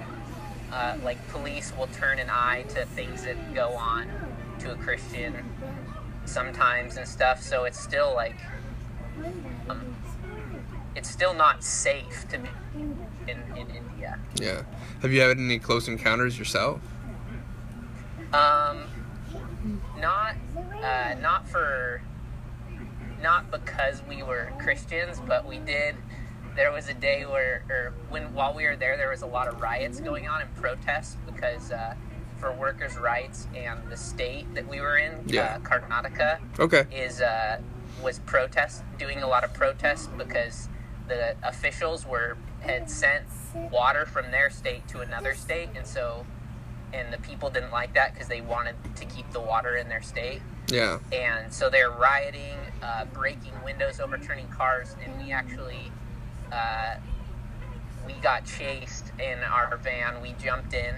uh, 0.78 0.96
like 1.04 1.18
police 1.30 1.74
will 1.76 1.88
turn 1.88 2.20
an 2.20 2.30
eye 2.30 2.64
to 2.70 2.86
things 2.86 3.24
that 3.24 3.56
go 3.56 3.70
on 3.72 4.08
to 4.60 4.72
a 4.72 4.76
Christian 4.76 5.34
sometimes 6.26 6.98
and 6.98 7.08
stuff. 7.08 7.42
So 7.42 7.64
it's 7.64 7.80
still 7.80 8.14
like, 8.14 8.36
um, 9.70 9.96
it's 10.96 11.10
still 11.10 11.34
not 11.34 11.64
safe 11.64 12.28
to 12.30 12.38
be 12.38 12.50
in, 13.28 13.42
in 13.56 13.68
India. 13.76 14.20
Yeah. 14.36 14.62
Have 15.02 15.12
you 15.12 15.22
had 15.22 15.38
any 15.38 15.58
close 15.58 15.88
encounters 15.88 16.38
yourself? 16.38 16.80
Um, 18.32 18.84
not, 20.00 20.36
uh, 20.84 21.16
not 21.20 21.48
for, 21.48 22.02
not 23.24 23.50
because 23.50 24.04
we 24.08 24.22
were 24.22 24.54
Christians, 24.60 25.20
but 25.26 25.48
we 25.48 25.58
did. 25.58 25.96
There 26.58 26.72
was 26.72 26.90
a 26.90 26.94
day 26.96 27.24
where, 27.24 27.64
or 27.70 27.94
when 28.10 28.34
while 28.34 28.54
we 28.54 28.66
were 28.66 28.76
there, 28.76 28.98
there 28.98 29.10
was 29.12 29.22
a 29.22 29.28
lot 29.28 29.48
of 29.48 29.62
riots 29.62 30.00
going 30.02 30.28
on 30.28 30.42
and 30.42 30.54
protests 30.56 31.16
because 31.32 31.72
uh, 31.72 31.94
for 32.40 32.52
workers' 32.52 32.98
rights 32.98 33.48
and 33.56 33.80
the 33.92 33.96
state 33.96 34.52
that 34.56 34.68
we 34.68 34.82
were 34.82 34.98
in, 34.98 35.22
Yeah. 35.28 35.44
uh, 35.44 35.60
Karnataka, 35.60 36.40
Okay. 36.60 36.86
is 36.92 37.22
uh, 37.22 37.60
was 38.02 38.18
protest 38.20 38.84
doing 38.98 39.22
a 39.22 39.28
lot 39.28 39.44
of 39.44 39.54
protests 39.54 40.08
because 40.18 40.68
the 41.08 41.36
officials 41.44 42.06
were 42.08 42.38
had 42.62 42.90
sent 42.90 43.26
water 43.72 44.06
from 44.08 44.32
their 44.32 44.50
state 44.50 44.88
to 44.88 45.02
another 45.02 45.36
state, 45.36 45.70
and 45.76 45.86
so 45.86 46.26
and 46.92 47.14
the 47.14 47.18
people 47.20 47.52
didn't 47.52 47.72
like 47.72 47.94
that 47.94 48.14
because 48.14 48.28
they 48.30 48.42
wanted 48.42 48.76
to 48.96 49.06
keep 49.06 49.30
the 49.32 49.40
water 49.40 49.76
in 49.76 49.90
their 49.90 50.02
state, 50.02 50.42
Yeah. 50.70 50.98
and 51.12 51.54
so 51.54 51.70
they're 51.70 51.92
rioting, 51.92 52.58
uh, 52.82 53.06
breaking 53.14 53.54
windows, 53.64 54.00
overturning 54.00 54.48
cars, 54.48 54.96
and 55.06 55.22
we 55.24 55.32
actually. 55.32 55.92
Uh, 56.52 56.96
we 58.06 58.14
got 58.14 58.46
chased 58.46 59.12
in 59.20 59.40
our 59.40 59.78
van. 59.78 60.22
We 60.22 60.34
jumped 60.34 60.74
in, 60.74 60.96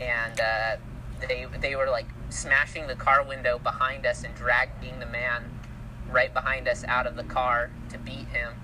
and 0.00 0.40
uh, 0.40 0.76
they 1.20 1.46
they 1.60 1.76
were 1.76 1.88
like 1.88 2.06
smashing 2.30 2.86
the 2.86 2.94
car 2.94 3.22
window 3.24 3.58
behind 3.58 4.06
us 4.06 4.24
and 4.24 4.34
dragging 4.34 4.98
the 4.98 5.06
man 5.06 5.44
right 6.10 6.32
behind 6.32 6.68
us 6.68 6.84
out 6.84 7.06
of 7.06 7.16
the 7.16 7.24
car 7.24 7.70
to 7.90 7.98
beat 7.98 8.28
him. 8.28 8.54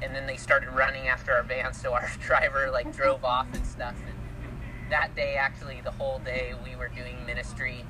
And 0.00 0.14
then 0.14 0.26
they 0.26 0.36
started 0.36 0.70
running 0.70 1.08
after 1.08 1.32
our 1.32 1.42
van, 1.42 1.72
so 1.74 1.92
our 1.92 2.10
driver 2.20 2.70
like 2.70 2.94
drove 2.94 3.24
off 3.24 3.48
and 3.52 3.66
stuff. 3.66 3.94
And 4.06 4.90
that 4.90 5.14
day, 5.14 5.34
actually, 5.34 5.80
the 5.82 5.92
whole 5.92 6.20
day 6.20 6.54
we 6.64 6.76
were 6.76 6.88
doing 6.88 7.24
ministry, 7.26 7.84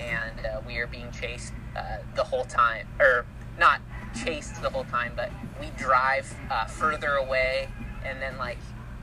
and 0.00 0.46
uh, 0.46 0.60
we 0.66 0.78
were 0.78 0.86
being 0.86 1.10
chased 1.12 1.52
uh, 1.76 1.98
the 2.14 2.24
whole 2.24 2.44
time, 2.44 2.86
or 2.98 3.24
not 3.58 3.80
chased 4.24 4.60
the 4.62 4.70
whole 4.70 4.84
time, 4.84 5.12
but 5.16 5.30
we 5.60 5.70
drive 5.76 6.32
uh, 6.50 6.66
further 6.66 7.14
away, 7.14 7.68
and 8.04 8.20
then 8.20 8.36
like 8.38 8.58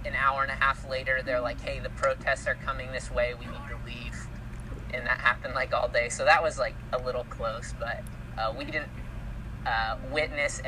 an 0.06 0.14
hour 0.16 0.44
and 0.44 0.52
a 0.52 0.56
half 0.56 0.88
later, 0.90 1.22
they're 1.24 1.42
like, 1.42 1.60
"Hey, 1.62 1.80
the 1.80 1.90
protests 1.92 2.48
are 2.48 2.56
coming 2.56 2.92
this 2.92 3.12
way. 3.12 3.34
We 3.40 3.46
need 3.46 3.68
to 3.70 3.78
leave." 3.86 4.28
And 4.94 5.06
that 5.08 5.20
happened 5.20 5.56
like 5.56 5.74
all 5.74 5.88
day, 5.88 6.10
so 6.10 6.26
that 6.26 6.42
was 6.42 6.58
like 6.58 6.76
a 6.94 6.98
little 7.00 7.26
close, 7.26 7.74
but 7.80 8.04
uh, 8.38 8.54
we 8.58 8.66
didn't 8.66 8.90
uh, 9.66 9.98
witness 10.12 10.62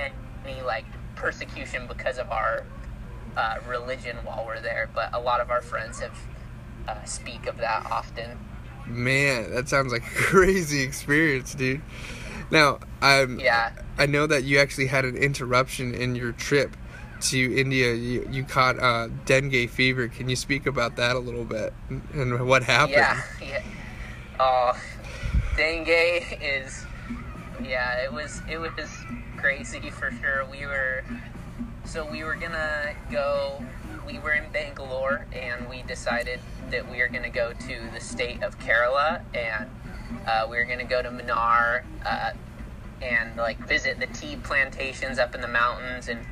any 0.46 0.62
like 0.62 0.86
persecution 1.16 1.88
because 1.88 2.18
of 2.18 2.32
our 2.32 2.66
uh, 3.36 3.58
religion 3.68 4.18
while 4.24 4.44
we're 4.46 4.60
there. 4.62 4.90
But 4.94 5.14
a 5.14 5.20
lot 5.20 5.40
of 5.40 5.50
our 5.50 5.62
friends 5.62 6.00
have 6.00 6.18
uh, 6.88 7.04
speak 7.04 7.48
of 7.48 7.58
that 7.58 7.86
often. 7.86 8.38
Man, 8.86 9.52
that 9.52 9.68
sounds 9.68 9.92
like 9.92 10.04
a 10.04 10.10
crazy 10.16 10.82
experience, 10.82 11.54
dude. 11.54 11.82
Now, 12.52 12.80
I'm 13.02 13.40
Yeah. 13.40 13.72
I 13.98 14.06
know 14.06 14.28
that 14.28 14.44
you 14.44 14.60
actually 14.60 14.88
had 14.88 15.06
an 15.06 15.18
interruption 15.18 15.94
in 15.94 16.16
your 16.16 16.32
trip 16.32 16.78
to 17.20 17.58
India. 17.58 17.94
You, 17.94 18.28
you 18.32 18.44
caught 18.44 18.80
uh, 18.80 19.08
dengue 19.26 19.70
fever. 19.70 20.08
Can 20.08 20.30
you 20.30 20.36
speak 20.36 20.68
about 20.68 20.96
that 20.98 21.16
a 21.16 21.20
little 21.20 21.46
bit 21.46 21.74
and 22.14 22.48
what 22.48 22.64
happened? 22.64 22.98
Yeah, 22.98 23.22
yeah. 23.42 23.64
Oh, 24.40 24.80
dengue 25.56 25.90
is. 26.42 26.86
Yeah, 27.64 28.04
it 28.04 28.14
was 28.14 28.42
it 28.50 28.60
was 28.60 28.72
crazy 29.38 29.90
for 29.90 30.12
sure. 30.12 30.46
We 30.46 30.66
were 30.66 31.04
so 31.86 32.06
we 32.10 32.24
were 32.24 32.36
gonna 32.36 32.94
go. 33.12 33.64
We 34.06 34.20
were 34.20 34.34
in 34.34 34.50
Bangalore, 34.52 35.26
and 35.34 35.68
we 35.68 35.82
decided 35.84 36.40
that 36.70 36.90
we 36.90 37.00
were 37.00 37.08
gonna 37.08 37.30
go 37.30 37.52
to 37.54 37.90
the 37.94 38.00
state 38.00 38.44
of 38.44 38.60
Kerala, 38.60 39.22
and 39.34 39.70
uh, 40.26 40.48
we 40.50 40.58
were 40.58 40.66
gonna 40.66 40.84
go 40.84 41.02
to 41.02 41.10
Munnar 41.10 41.84
uh, 42.06 42.32
and 43.02 43.36
like 43.38 43.60
visit 43.68 44.00
the 44.00 44.08
tea 44.08 44.36
plantations 44.36 45.20
up 45.20 45.36
in 45.36 45.42
the 45.42 45.48
mountains 45.48 46.08
and 46.08 46.26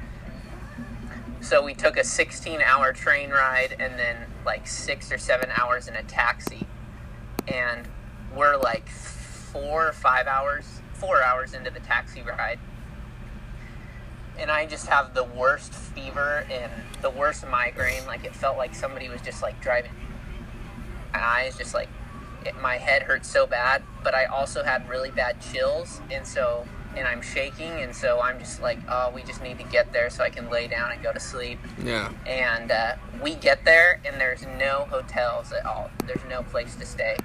so 1.45 1.63
we 1.63 1.75
took 1.75 1.95
a 1.95 2.03
16 2.03 2.59
hour 2.61 2.91
train 2.91 3.29
ride 3.29 3.75
and 3.79 3.99
then 3.99 4.17
like 4.47 4.65
six 4.65 5.11
or 5.11 5.19
seven 5.19 5.51
hours 5.51 5.87
in 5.87 5.95
a 5.95 6.01
taxi. 6.01 6.65
And 7.47 7.87
we're 8.35 8.57
like 8.57 8.89
four 8.89 9.89
or 9.89 9.93
five 9.93 10.25
hours, 10.25 10.81
four 10.93 11.21
hours 11.21 11.53
into 11.53 11.69
the 11.69 11.79
taxi 11.81 12.23
ride. 12.23 12.57
And 14.39 14.49
I 14.49 14.65
just 14.65 14.87
have 14.87 15.13
the 15.13 15.23
worst 15.23 15.71
fever 15.71 16.47
and 16.51 16.71
the 17.03 17.11
worst 17.11 17.47
migraine. 17.47 18.07
Like 18.07 18.25
it 18.25 18.35
felt 18.35 18.57
like 18.57 18.73
somebody 18.73 19.07
was 19.07 19.21
just 19.21 19.43
like 19.43 19.61
driving 19.61 19.91
my 21.13 21.23
eyes, 21.23 21.55
just 21.55 21.75
like 21.75 21.89
it, 22.45 22.59
my 22.61 22.77
head 22.77 23.03
hurt 23.03 23.25
so 23.25 23.45
bad. 23.47 23.83
But 24.03 24.13
I 24.15 24.25
also 24.25 24.63
had 24.63 24.87
really 24.89 25.11
bad 25.11 25.41
chills. 25.41 26.01
And 26.11 26.25
so, 26.25 26.65
and 26.95 27.07
I'm 27.07 27.21
shaking. 27.21 27.71
And 27.81 27.95
so 27.95 28.19
I'm 28.21 28.39
just 28.39 28.61
like, 28.61 28.79
oh, 28.89 29.11
we 29.13 29.23
just 29.23 29.41
need 29.43 29.57
to 29.59 29.65
get 29.65 29.91
there 29.93 30.09
so 30.09 30.23
I 30.23 30.29
can 30.29 30.49
lay 30.49 30.67
down 30.67 30.91
and 30.91 31.01
go 31.03 31.11
to 31.11 31.19
sleep 31.19 31.59
Yeah. 31.83 32.11
and 32.25 32.71
uh, 32.71 32.95
we 33.21 33.35
get 33.35 33.65
there 33.65 33.99
and 34.05 34.19
there's 34.21 34.45
no 34.57 34.87
hotels 34.89 35.51
at 35.51 35.65
all 35.65 35.89
there's 36.05 36.23
no 36.29 36.43
place 36.43 36.75
to 36.75 36.85
stay 36.85 37.15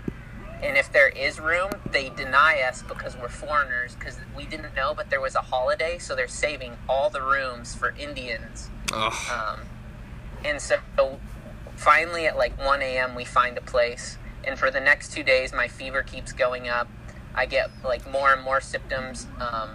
and 0.62 0.76
if 0.76 0.90
there 0.92 1.08
is 1.08 1.40
room 1.40 1.70
they 1.90 2.08
deny 2.10 2.60
us 2.62 2.82
because 2.82 3.16
we're 3.16 3.28
foreigners 3.28 3.94
because 3.96 4.16
we 4.36 4.44
didn't 4.46 4.74
know 4.74 4.92
but 4.94 5.10
there 5.10 5.20
was 5.20 5.34
a 5.34 5.40
holiday 5.40 5.98
so 5.98 6.14
they're 6.14 6.28
saving 6.28 6.72
all 6.88 7.10
the 7.10 7.20
rooms 7.22 7.74
for 7.74 7.94
indians 7.98 8.70
um, 8.92 9.60
and 10.44 10.60
so 10.60 10.78
finally 11.76 12.26
at 12.26 12.36
like 12.36 12.56
1 12.64 12.82
a.m 12.82 13.14
we 13.14 13.24
find 13.24 13.56
a 13.58 13.62
place 13.62 14.16
and 14.44 14.58
for 14.58 14.70
the 14.70 14.80
next 14.80 15.12
two 15.12 15.22
days 15.22 15.52
my 15.52 15.68
fever 15.68 16.02
keeps 16.02 16.32
going 16.32 16.68
up 16.68 16.88
i 17.34 17.46
get 17.46 17.70
like 17.84 18.10
more 18.10 18.32
and 18.32 18.42
more 18.42 18.60
symptoms 18.60 19.26
um, 19.40 19.70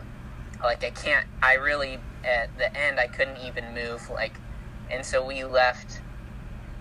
like 0.64 0.84
i 0.84 0.90
can't 0.90 1.28
i 1.42 1.54
really 1.54 2.00
at 2.24 2.56
the 2.58 2.76
end 2.78 3.00
i 3.00 3.08
couldn't 3.08 3.38
even 3.38 3.74
move 3.74 4.10
like 4.10 4.34
and 4.90 5.06
so 5.06 5.26
we 5.26 5.44
left 5.44 6.02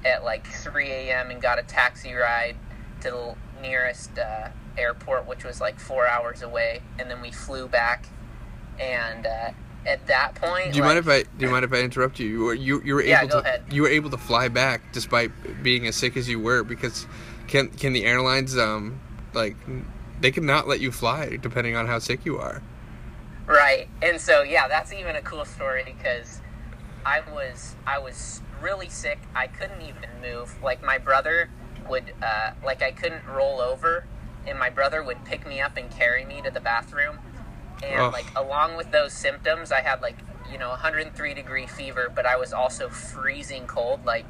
at 0.04 0.24
like 0.24 0.46
3 0.46 0.90
a.m 0.90 1.30
and 1.30 1.40
got 1.40 1.58
a 1.58 1.62
taxi 1.62 2.12
ride 2.14 2.56
to 3.00 3.10
the 3.10 3.34
nearest 3.62 4.18
uh, 4.18 4.48
airport 4.76 5.26
which 5.26 5.44
was 5.44 5.60
like 5.60 5.78
four 5.78 6.06
hours 6.06 6.42
away 6.42 6.80
and 6.98 7.10
then 7.10 7.20
we 7.22 7.30
flew 7.30 7.66
back 7.68 8.06
and 8.80 9.26
uh, 9.26 9.50
at 9.86 10.06
that 10.06 10.34
point 10.34 10.72
do 10.72 10.78
you 10.78 10.82
like, 10.82 10.96
mind 10.96 10.98
if 10.98 11.08
I 11.08 11.22
do 11.38 11.46
you 11.46 11.50
mind 11.50 11.64
if 11.64 11.72
I 11.72 11.76
interrupt 11.80 12.18
you? 12.18 12.26
You 12.26 12.44
were 12.44 12.54
you, 12.54 12.82
you 12.82 12.94
were 12.94 13.02
Yeah, 13.02 13.20
able 13.20 13.28
go 13.28 13.40
to 13.42 13.46
ahead. 13.46 13.64
you 13.70 13.82
were 13.82 13.88
able 13.88 14.10
to 14.10 14.16
fly 14.16 14.48
back 14.48 14.92
despite 14.92 15.30
being 15.62 15.86
as 15.86 15.94
sick 15.94 16.16
as 16.16 16.28
you 16.28 16.40
were 16.40 16.62
because 16.64 17.06
can 17.46 17.68
can 17.68 17.92
the 17.92 18.04
airlines 18.04 18.56
um 18.56 19.00
like 19.32 19.56
they 20.20 20.30
could 20.30 20.44
not 20.44 20.66
let 20.66 20.80
you 20.80 20.90
fly 20.92 21.36
depending 21.36 21.76
on 21.76 21.86
how 21.86 21.98
sick 21.98 22.24
you 22.24 22.38
are. 22.38 22.62
Right. 23.46 23.88
And 24.00 24.20
so 24.20 24.42
yeah, 24.42 24.68
that's 24.68 24.92
even 24.92 25.16
a 25.16 25.22
cool 25.22 25.44
story 25.44 25.82
because 25.84 26.40
I 27.04 27.20
was 27.32 27.74
I 27.86 27.98
was 27.98 28.40
really 28.62 28.88
sick. 28.88 29.18
I 29.34 29.46
couldn't 29.46 29.82
even 29.82 30.08
move. 30.22 30.62
Like 30.62 30.82
my 30.82 30.98
brother 30.98 31.50
would 31.88 32.14
uh, 32.22 32.52
like 32.64 32.82
I 32.82 32.92
couldn't 32.92 33.26
roll 33.26 33.60
over 33.60 34.06
and 34.46 34.58
my 34.58 34.70
brother 34.70 35.02
would 35.02 35.24
pick 35.24 35.46
me 35.46 35.60
up 35.60 35.76
and 35.76 35.90
carry 35.90 36.24
me 36.24 36.40
to 36.42 36.50
the 36.50 36.60
bathroom. 36.60 37.18
And 37.82 38.00
Ugh. 38.00 38.12
like 38.12 38.26
along 38.36 38.76
with 38.76 38.90
those 38.90 39.12
symptoms, 39.12 39.72
I 39.72 39.80
had 39.80 40.00
like, 40.00 40.16
you 40.50 40.58
know, 40.58 40.70
103 40.70 41.34
degree 41.34 41.66
fever, 41.66 42.10
but 42.14 42.24
I 42.24 42.36
was 42.36 42.52
also 42.52 42.88
freezing 42.88 43.66
cold. 43.66 44.04
Like 44.04 44.24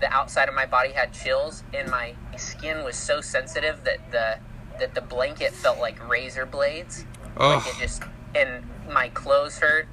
the 0.00 0.12
outside 0.12 0.48
of 0.48 0.54
my 0.54 0.66
body 0.66 0.92
had 0.92 1.12
chills 1.12 1.62
and 1.74 1.90
my 1.90 2.14
skin 2.36 2.84
was 2.84 2.96
so 2.96 3.20
sensitive 3.20 3.84
that 3.84 3.98
the 4.10 4.38
that 4.78 4.94
the 4.94 5.00
blanket 5.00 5.52
felt 5.52 5.78
like 5.78 6.08
razor 6.08 6.46
blades. 6.46 7.04
Like 7.36 7.66
Oh, 7.66 7.70
it 7.70 7.80
just 7.80 8.02
and 8.34 8.64
my 8.90 9.08
clothes 9.08 9.58
hurt 9.58 9.88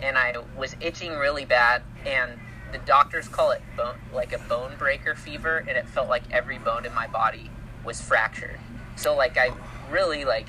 and 0.00 0.16
I 0.16 0.34
was 0.56 0.74
itching 0.80 1.12
really 1.12 1.44
bad 1.44 1.82
and 2.06 2.32
the 2.72 2.78
doctors 2.78 3.28
call 3.28 3.50
it 3.50 3.62
bone 3.76 3.96
like 4.12 4.32
a 4.32 4.38
bone 4.38 4.72
breaker 4.78 5.14
fever 5.14 5.58
and 5.58 5.70
it 5.70 5.86
felt 5.88 6.08
like 6.08 6.22
every 6.30 6.58
bone 6.58 6.86
in 6.86 6.94
my 6.94 7.06
body 7.06 7.50
was 7.84 8.00
fractured. 8.00 8.58
So 8.96 9.14
like 9.14 9.36
I 9.36 9.50
really 9.90 10.24
like 10.24 10.48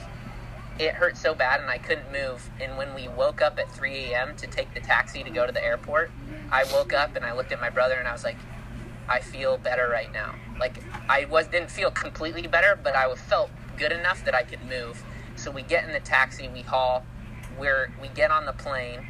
it 0.79 0.95
hurt 0.95 1.17
so 1.17 1.35
bad 1.35 1.61
and 1.61 1.69
I 1.69 1.77
couldn't 1.77 2.11
move 2.11 2.49
and 2.61 2.77
when 2.77 2.95
we 2.95 3.07
woke 3.07 3.41
up 3.41 3.59
at 3.59 3.71
3 3.71 3.93
a.m. 3.95 4.35
to 4.37 4.47
take 4.47 4.73
the 4.73 4.79
taxi 4.79 5.23
to 5.23 5.29
go 5.29 5.45
to 5.45 5.51
the 5.51 5.63
airport, 5.63 6.11
I 6.51 6.63
woke 6.73 6.93
up 6.93 7.15
and 7.15 7.25
I 7.25 7.33
looked 7.33 7.51
at 7.51 7.61
my 7.61 7.69
brother 7.69 7.95
and 7.95 8.07
I 8.07 8.13
was 8.13 8.23
like 8.23 8.37
I 9.07 9.19
feel 9.19 9.57
better 9.57 9.89
right 9.89 10.11
now. 10.11 10.35
Like 10.59 10.83
I 11.09 11.25
was 11.25 11.47
didn't 11.47 11.71
feel 11.71 11.91
completely 11.91 12.47
better, 12.47 12.79
but 12.81 12.95
I 12.95 13.13
felt 13.15 13.49
good 13.77 13.91
enough 13.91 14.23
that 14.25 14.35
I 14.35 14.43
could 14.43 14.63
move. 14.67 15.03
So 15.35 15.51
we 15.51 15.61
get 15.63 15.85
in 15.85 15.91
the 15.91 15.99
taxi, 15.99 16.47
we 16.47 16.61
haul, 16.61 17.03
we're 17.59 17.91
we 18.01 18.07
get 18.09 18.31
on 18.31 18.45
the 18.45 18.53
plane, 18.53 19.07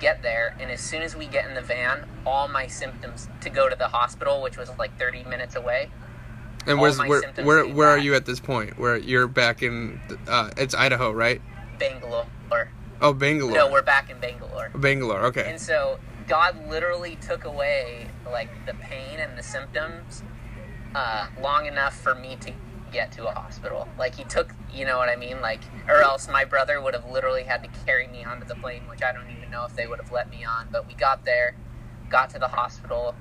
get 0.00 0.22
there, 0.22 0.56
and 0.60 0.70
as 0.70 0.80
soon 0.80 1.02
as 1.02 1.14
we 1.14 1.26
get 1.26 1.46
in 1.48 1.54
the 1.54 1.62
van, 1.62 2.06
all 2.26 2.48
my 2.48 2.66
symptoms 2.66 3.28
to 3.40 3.50
go 3.50 3.68
to 3.68 3.76
the 3.76 3.88
hospital, 3.88 4.42
which 4.42 4.56
was 4.56 4.70
like 4.78 4.98
30 4.98 5.24
minutes 5.24 5.56
away. 5.56 5.90
And 6.66 6.80
where's 6.80 6.98
where 6.98 7.22
where 7.42 7.66
where 7.66 7.88
are 7.88 7.98
you 7.98 8.14
at 8.14 8.26
this 8.26 8.40
point? 8.40 8.78
Where 8.78 8.96
you're 8.96 9.28
back 9.28 9.62
in? 9.62 10.00
Uh, 10.26 10.50
it's 10.56 10.74
Idaho, 10.74 11.12
right? 11.12 11.40
Bangalore. 11.78 12.26
Oh, 13.00 13.12
Bangalore. 13.12 13.54
No, 13.54 13.70
we're 13.70 13.82
back 13.82 14.10
in 14.10 14.18
Bangalore. 14.18 14.70
Bangalore. 14.74 15.26
Okay. 15.26 15.48
And 15.48 15.60
so 15.60 15.98
God 16.28 16.68
literally 16.68 17.16
took 17.16 17.44
away 17.44 18.08
like 18.30 18.50
the 18.66 18.74
pain 18.74 19.18
and 19.18 19.36
the 19.36 19.42
symptoms 19.42 20.22
uh, 20.94 21.28
long 21.40 21.66
enough 21.66 21.98
for 21.98 22.14
me 22.14 22.36
to 22.40 22.52
get 22.92 23.12
to 23.12 23.26
a 23.26 23.30
hospital. 23.30 23.88
Like 23.98 24.14
he 24.14 24.24
took, 24.24 24.54
you 24.72 24.84
know 24.84 24.98
what 24.98 25.08
I 25.08 25.16
mean? 25.16 25.40
Like, 25.40 25.60
or 25.88 26.02
else 26.02 26.28
my 26.28 26.44
brother 26.44 26.80
would 26.80 26.94
have 26.94 27.10
literally 27.10 27.44
had 27.44 27.62
to 27.62 27.70
carry 27.86 28.06
me 28.08 28.24
onto 28.24 28.46
the 28.46 28.54
plane, 28.54 28.82
which 28.88 29.02
I 29.02 29.12
don't 29.12 29.30
even 29.30 29.50
know 29.50 29.64
if 29.64 29.74
they 29.74 29.86
would 29.86 29.98
have 30.00 30.12
let 30.12 30.30
me 30.30 30.44
on. 30.44 30.68
But 30.70 30.86
we 30.86 30.94
got 30.94 31.24
there, 31.24 31.56
got 32.10 32.30
to 32.30 32.38
the 32.38 32.48
hospital. 32.48 33.14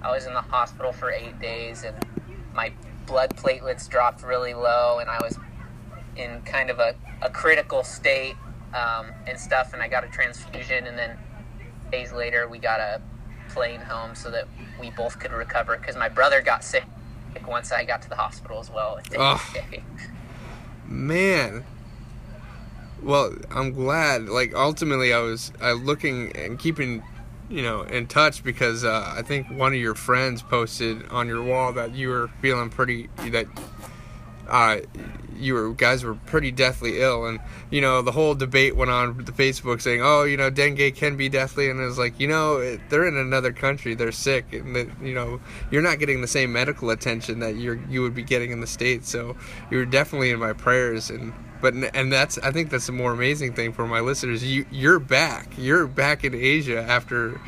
I 0.00 0.12
was 0.12 0.26
in 0.26 0.34
the 0.34 0.40
hospital 0.42 0.92
for 0.92 1.10
eight 1.10 1.40
days, 1.40 1.82
and 1.82 1.96
my 2.54 2.72
blood 3.06 3.36
platelets 3.36 3.88
dropped 3.88 4.22
really 4.22 4.54
low, 4.54 4.98
and 5.00 5.10
I 5.10 5.18
was 5.22 5.38
in 6.16 6.42
kind 6.42 6.70
of 6.70 6.78
a, 6.78 6.94
a 7.20 7.30
critical 7.30 7.82
state 7.82 8.36
um, 8.74 9.12
and 9.26 9.38
stuff. 9.38 9.72
And 9.72 9.82
I 9.82 9.88
got 9.88 10.04
a 10.04 10.08
transfusion, 10.08 10.86
and 10.86 10.96
then 10.96 11.18
days 11.90 12.12
later 12.12 12.48
we 12.48 12.58
got 12.58 12.80
a 12.80 13.00
plane 13.48 13.80
home 13.80 14.14
so 14.14 14.30
that 14.30 14.46
we 14.80 14.90
both 14.90 15.18
could 15.18 15.32
recover 15.32 15.76
because 15.76 15.96
my 15.96 16.08
brother 16.08 16.40
got 16.40 16.62
sick 16.62 16.84
once 17.46 17.72
I 17.72 17.84
got 17.84 18.02
to 18.02 18.08
the 18.08 18.16
hospital 18.16 18.60
as 18.60 18.70
well. 18.70 19.00
Ugh. 19.16 19.40
Man. 20.86 21.64
Well, 23.02 23.34
I'm 23.50 23.72
glad. 23.72 24.28
Like 24.28 24.54
ultimately, 24.54 25.12
I 25.12 25.20
was 25.20 25.52
uh, 25.62 25.72
looking 25.72 26.32
and 26.36 26.58
keeping, 26.58 27.02
you 27.48 27.62
know, 27.62 27.82
in 27.82 28.06
touch 28.06 28.42
because 28.42 28.84
uh, 28.84 29.12
I 29.16 29.22
think 29.22 29.50
one 29.50 29.72
of 29.72 29.78
your 29.78 29.94
friends 29.94 30.42
posted 30.42 31.08
on 31.08 31.28
your 31.28 31.42
wall 31.42 31.72
that 31.74 31.94
you 31.94 32.08
were 32.08 32.28
feeling 32.40 32.70
pretty 32.70 33.08
that 33.30 33.46
uh, 34.48 34.78
you 35.38 35.54
were 35.54 35.72
guys 35.72 36.04
were 36.04 36.14
pretty 36.14 36.50
deathly 36.50 37.00
ill, 37.00 37.26
and 37.26 37.40
you 37.70 37.80
know 37.80 38.02
the 38.02 38.12
whole 38.12 38.34
debate 38.34 38.76
went 38.76 38.90
on 38.90 39.24
the 39.24 39.32
Facebook 39.32 39.80
saying, 39.80 40.00
"Oh, 40.02 40.24
you 40.24 40.36
know, 40.36 40.50
dengue 40.50 40.94
can 40.94 41.16
be 41.16 41.28
deathly," 41.28 41.70
and 41.70 41.80
it 41.80 41.84
was 41.84 41.98
like, 41.98 42.18
you 42.18 42.28
know, 42.28 42.56
it, 42.56 42.80
they're 42.88 43.06
in 43.06 43.16
another 43.16 43.52
country, 43.52 43.94
they're 43.94 44.12
sick, 44.12 44.52
and 44.52 44.74
that 44.74 44.88
you 45.02 45.14
know 45.14 45.40
you're 45.70 45.82
not 45.82 45.98
getting 45.98 46.20
the 46.20 46.26
same 46.26 46.52
medical 46.52 46.90
attention 46.90 47.38
that 47.40 47.56
you're 47.56 47.80
you 47.88 48.02
would 48.02 48.14
be 48.14 48.22
getting 48.22 48.50
in 48.50 48.60
the 48.60 48.66
states. 48.66 49.08
So 49.10 49.36
you 49.70 49.78
were 49.78 49.86
definitely 49.86 50.30
in 50.30 50.38
my 50.38 50.52
prayers, 50.52 51.10
and 51.10 51.32
but 51.60 51.74
and 51.94 52.12
that's 52.12 52.38
I 52.38 52.50
think 52.50 52.70
that's 52.70 52.86
the 52.86 52.92
more 52.92 53.12
amazing 53.12 53.54
thing 53.54 53.72
for 53.72 53.86
my 53.86 54.00
listeners. 54.00 54.44
You 54.44 54.66
you're 54.70 54.98
back, 54.98 55.48
you're 55.56 55.86
back 55.86 56.24
in 56.24 56.34
Asia 56.34 56.80
after. 56.82 57.40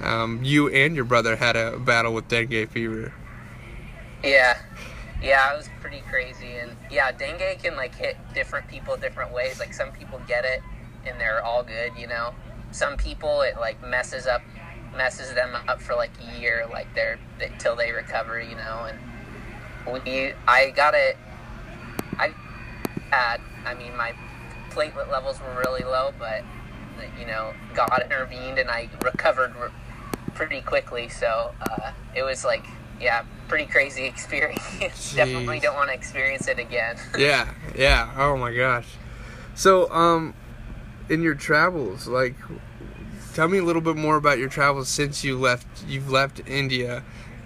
Um, 0.00 0.44
you 0.44 0.68
and 0.68 0.94
your 0.94 1.04
brother 1.04 1.34
had 1.34 1.56
a 1.56 1.76
battle 1.76 2.14
with 2.14 2.28
dengue 2.28 2.68
fever. 2.68 3.12
Yeah, 4.22 4.56
yeah, 5.22 5.52
it 5.52 5.56
was 5.56 5.68
pretty 5.80 6.02
crazy, 6.08 6.56
and 6.56 6.72
yeah, 6.90 7.10
dengue 7.12 7.58
can 7.62 7.76
like 7.76 7.94
hit 7.94 8.16
different 8.34 8.68
people 8.68 8.96
different 8.96 9.32
ways. 9.32 9.58
Like 9.58 9.74
some 9.74 9.90
people 9.92 10.20
get 10.26 10.44
it 10.44 10.62
and 11.06 11.20
they're 11.20 11.42
all 11.42 11.62
good, 11.62 11.92
you 11.96 12.06
know. 12.06 12.34
Some 12.70 12.96
people 12.96 13.42
it 13.42 13.56
like 13.58 13.82
messes 13.84 14.26
up, 14.26 14.42
messes 14.96 15.34
them 15.34 15.56
up 15.66 15.80
for 15.80 15.94
like 15.94 16.10
a 16.20 16.38
year, 16.38 16.66
like 16.70 16.92
they're 16.94 17.18
they, 17.38 17.50
till 17.58 17.76
they 17.76 17.92
recover, 17.92 18.40
you 18.40 18.56
know. 18.56 18.88
And 18.88 20.04
we, 20.04 20.32
I 20.46 20.70
got 20.70 20.94
it. 20.94 21.16
I 22.18 22.32
had, 23.10 23.40
I 23.64 23.74
mean, 23.74 23.96
my 23.96 24.12
platelet 24.70 25.10
levels 25.10 25.40
were 25.40 25.62
really 25.64 25.82
low, 25.82 26.12
but 26.18 26.42
you 27.18 27.26
know, 27.26 27.52
God 27.74 28.02
intervened 28.04 28.58
and 28.58 28.70
I 28.70 28.88
recovered 29.02 29.54
re- 29.56 29.70
pretty 30.34 30.60
quickly. 30.60 31.08
So 31.08 31.52
uh, 31.60 31.92
it 32.14 32.22
was 32.22 32.44
like, 32.44 32.64
yeah, 33.00 33.24
pretty 33.48 33.66
crazy 33.66 34.04
experience. 34.06 35.14
Definitely 35.14 35.60
don't 35.60 35.74
want 35.74 35.88
to 35.88 35.94
experience 35.94 36.48
it 36.48 36.58
again. 36.58 36.96
yeah, 37.18 37.52
yeah. 37.76 38.12
Oh 38.16 38.36
my 38.36 38.54
gosh. 38.54 38.86
So, 39.54 39.90
um, 39.92 40.34
in 41.08 41.22
your 41.22 41.34
travels, 41.34 42.06
like, 42.06 42.36
tell 43.34 43.48
me 43.48 43.58
a 43.58 43.64
little 43.64 43.82
bit 43.82 43.96
more 43.96 44.16
about 44.16 44.38
your 44.38 44.48
travels 44.48 44.88
since 44.88 45.24
you 45.24 45.38
left. 45.38 45.66
You've 45.86 46.10
left 46.10 46.40
India, 46.46 47.02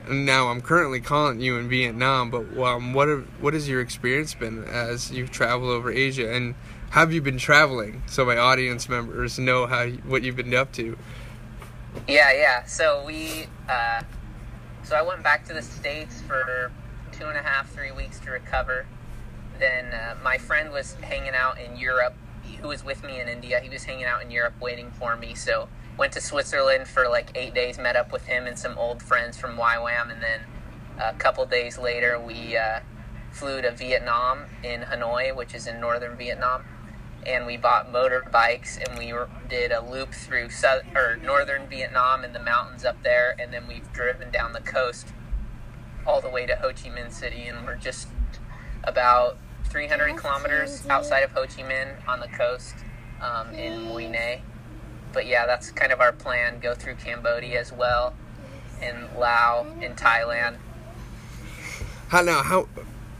and 0.07 0.27
now 0.27 0.49
I'm 0.49 0.61
currently 0.61 1.01
calling 1.01 1.41
you 1.41 1.57
in 1.57 1.69
Vietnam. 1.69 2.31
But 2.31 2.59
um, 2.59 2.93
what 2.93 3.09
have, 3.09 3.25
what 3.41 3.55
has 3.55 3.69
your 3.69 3.81
experience 3.81 4.35
been 4.35 4.65
as 4.65 5.11
you've 5.11 5.31
traveled 5.31 5.71
over 5.71 5.91
Asia, 5.91 6.31
and 6.33 6.55
have 6.91 7.12
you 7.12 7.23
been 7.23 7.38
traveling 7.38 8.03
so 8.07 8.25
my 8.27 8.37
audience 8.37 8.87
members 8.88 9.38
know 9.38 9.67
how 9.67 9.87
what 9.87 10.23
you've 10.23 10.37
been 10.37 10.55
up 10.55 10.73
to? 10.73 10.99
Yeah, 12.07 12.33
yeah. 12.33 12.65
So 12.65 13.05
we, 13.07 13.47
uh, 13.69 14.03
so 14.92 14.98
I 14.98 15.00
went 15.00 15.22
back 15.22 15.46
to 15.46 15.55
the 15.55 15.62
states 15.62 16.20
for 16.20 16.70
two 17.12 17.24
and 17.24 17.38
a 17.38 17.40
half, 17.40 17.70
three 17.70 17.92
weeks 17.92 18.20
to 18.20 18.31
recover. 18.31 18.85
Then 19.59 19.87
uh, 19.87 20.16
my 20.22 20.37
friend 20.37 20.70
was 20.70 20.92
hanging 21.00 21.33
out 21.33 21.59
in 21.59 21.78
Europe, 21.78 22.12
who 22.61 22.68
was 22.68 22.85
with 22.85 23.02
me 23.02 23.18
in 23.18 23.26
India. 23.26 23.59
He 23.61 23.70
was 23.70 23.85
hanging 23.85 24.05
out 24.05 24.20
in 24.22 24.31
Europe 24.31 24.52
waiting 24.61 24.90
for 24.90 25.16
me. 25.16 25.35
So 25.35 25.70
went 25.96 26.12
to 26.12 26.20
Switzerland 26.20 26.88
for 26.88 27.09
like 27.09 27.31
eight 27.35 27.55
days, 27.55 27.78
met 27.78 27.96
up 27.96 28.12
with 28.12 28.26
him 28.26 28.46
and 28.46 28.59
some 28.59 28.76
old 28.76 29.02
friends 29.02 29.38
from 29.38 29.57
YWAM, 29.57 30.12
and 30.12 30.22
then 30.22 30.40
a 31.00 31.14
couple 31.14 31.46
days 31.46 31.78
later 31.78 32.20
we 32.20 32.59
uh, 32.59 32.81
flew 33.31 33.62
to 33.62 33.70
Vietnam 33.70 34.44
in 34.62 34.83
Hanoi, 34.83 35.35
which 35.35 35.55
is 35.55 35.66
in 35.66 35.81
northern 35.81 36.18
Vietnam 36.18 36.64
and 37.27 37.47
we 37.47 37.57
bought 37.57 37.93
motorbikes 37.93 38.79
and 38.79 38.99
we 38.99 39.13
did 39.49 39.73
a 39.73 39.81
loop 39.81 40.13
through 40.13 40.51
south, 40.51 40.83
or 40.95 41.17
northern 41.17 41.67
Vietnam 41.69 42.25
and 42.25 42.35
the 42.35 42.43
mountains 42.43 42.85
up 42.85 43.03
there, 43.03 43.35
and 43.39 43.53
then 43.53 43.67
we've 43.69 43.93
driven 43.93 44.31
down 44.31 44.53
the 44.53 44.61
coast 44.61 45.09
all 46.07 46.21
the 46.21 46.29
way 46.29 46.47
to 46.47 46.57
Ho 46.57 46.69
Chi 46.69 46.89
Minh 46.89 47.13
City, 47.13 47.47
and 47.47 47.65
we're 47.67 47.77
just 47.77 48.09
about 48.85 49.39
300 49.65 50.17
kilometers 50.17 50.87
outside 50.89 51.21
of 51.21 51.31
Ho 51.33 51.43
Chi 51.43 51.63
Minh 51.63 52.07
on 52.09 52.21
the 52.21 52.29
coast 52.29 52.75
um, 53.21 53.51
in 53.55 53.87
Mui 53.87 54.11
Ne. 54.11 54.43
But 55.13 55.27
yeah, 55.27 55.47
that's 55.47 55.71
kind 55.71 55.93
of 55.93 56.01
our 56.01 56.13
plan. 56.13 56.59
Go 56.59 56.75
through 56.75 56.97
Cambodia 56.97 57.61
as 57.61 57.73
well, 57.73 58.15
and 58.81 59.09
Laos, 59.17 59.67
and 59.81 59.97
Thailand. 59.97 60.57
How 62.09 62.23
now? 62.23 62.43
How? 62.43 62.69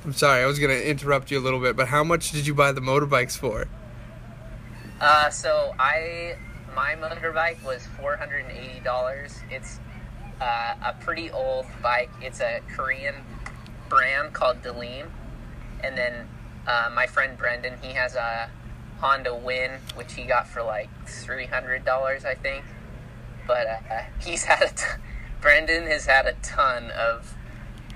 I'm 0.05 0.13
sorry, 0.13 0.43
I 0.43 0.47
was 0.47 0.59
gonna 0.59 0.75
interrupt 0.75 1.31
you 1.31 1.39
a 1.39 1.41
little 1.41 1.61
bit, 1.61 1.77
but 1.77 1.89
how 1.89 2.03
much 2.03 2.33
did 2.33 2.47
you 2.47 2.55
buy 2.55 2.73
the 2.73 2.81
motorbikes 2.81 3.39
for? 3.39 3.69
Uh, 5.03 5.29
so 5.31 5.75
I 5.81 6.37
my 6.77 6.95
motorbike 6.95 7.63
was 7.65 7.85
four 8.01 8.17
hundred 8.17 8.45
and 8.45 8.53
eighty 8.57 8.79
dollars. 8.79 9.41
It's 9.51 9.81
uh, 10.41 10.75
a 10.81 10.95
pretty 11.01 11.29
old 11.29 11.67
bike. 11.83 12.11
It's 12.21 12.41
a 12.41 12.61
Korean 12.73 13.17
brand 13.89 14.33
called 14.33 14.63
Daelim, 14.63 15.09
and 15.83 15.99
then 15.99 16.29
uh, 16.69 16.89
my 16.95 17.09
friend 17.09 17.37
Brendan 17.37 17.79
he 17.83 17.95
has 17.95 18.15
a 18.15 18.49
Honda 19.01 19.35
Win, 19.35 19.73
which 19.97 20.15
he 20.15 20.23
got 20.23 20.47
for 20.47 20.63
like 20.63 20.89
three 21.05 21.47
hundred 21.47 21.85
dollars, 21.85 22.25
I 22.25 22.37
think. 22.37 22.65
But 23.45 23.67
uh, 23.67 24.03
he's 24.21 24.45
had 24.45 24.63
a 24.63 24.73
t- 24.73 25.03
Brendan 25.41 25.89
has 25.89 26.07
had 26.07 26.27
a 26.27 26.35
ton 26.45 26.93
of 26.93 27.35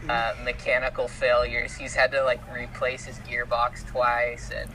uh, 0.09 0.35
mechanical 0.43 1.07
failures. 1.07 1.77
He's 1.77 1.95
had 1.95 2.11
to 2.11 2.25
like 2.25 2.41
replace 2.53 3.05
his 3.05 3.21
gearbox 3.21 3.87
twice, 3.87 4.51
and 4.51 4.69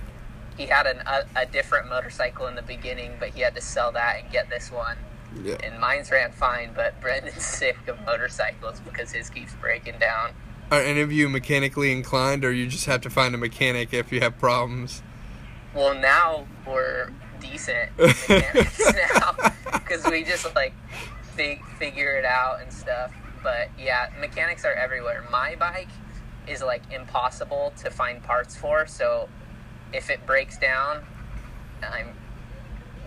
he 0.58 0.66
had 0.66 0.86
an, 0.86 1.02
a, 1.06 1.24
a 1.36 1.46
different 1.46 1.90
motorcycle 1.90 2.48
in 2.48 2.56
the 2.56 2.62
beginning, 2.62 3.14
but 3.20 3.30
he 3.30 3.42
had 3.42 3.56
to 3.56 3.62
sell 3.62 3.92
that 3.94 4.22
and 4.22 4.32
get 4.32 4.50
this 4.50 4.72
one. 4.72 4.98
Yeah. 5.44 5.56
And 5.64 5.80
mine's 5.80 6.12
ran 6.12 6.32
fine, 6.32 6.72
but 6.76 7.00
Brendan's 7.02 7.46
sick 7.58 7.78
of 7.88 8.00
motorcycles 8.06 8.80
because 8.82 9.12
his 9.12 9.30
keeps 9.30 9.54
breaking 9.56 10.00
down. 10.00 10.32
Are 10.70 10.82
any 10.82 11.02
of 11.02 11.12
you 11.12 11.28
mechanically 11.28 11.92
inclined, 11.92 12.46
or 12.46 12.52
you 12.52 12.68
just 12.68 12.86
have 12.86 13.02
to 13.02 13.10
find 13.10 13.36
a 13.36 13.38
mechanic 13.38 13.94
if 13.94 14.12
you 14.12 14.22
have 14.22 14.38
problems? 14.38 15.04
Well, 15.74 15.94
now 15.94 16.48
we're 16.66 17.12
decent 17.40 17.90
mechanics 17.98 18.80
now 18.94 19.36
because 19.74 20.06
we 20.10 20.24
just 20.24 20.54
like 20.56 20.74
fig- 21.36 21.66
figure 21.78 22.16
it 22.16 22.26
out 22.26 22.62
and 22.62 22.72
stuff. 22.72 23.12
But 23.44 23.70
yeah, 23.78 24.10
mechanics 24.20 24.64
are 24.64 24.74
everywhere. 24.74 25.26
My 25.30 25.56
bike 25.56 25.90
is 26.48 26.62
like 26.62 26.84
impossible 26.92 27.74
to 27.78 27.90
find 27.90 28.24
parts 28.24 28.56
for, 28.56 28.86
so 28.88 29.28
if 29.94 30.10
it 30.10 30.26
breaks 30.26 30.58
down, 30.58 31.04
I'm 31.84 32.10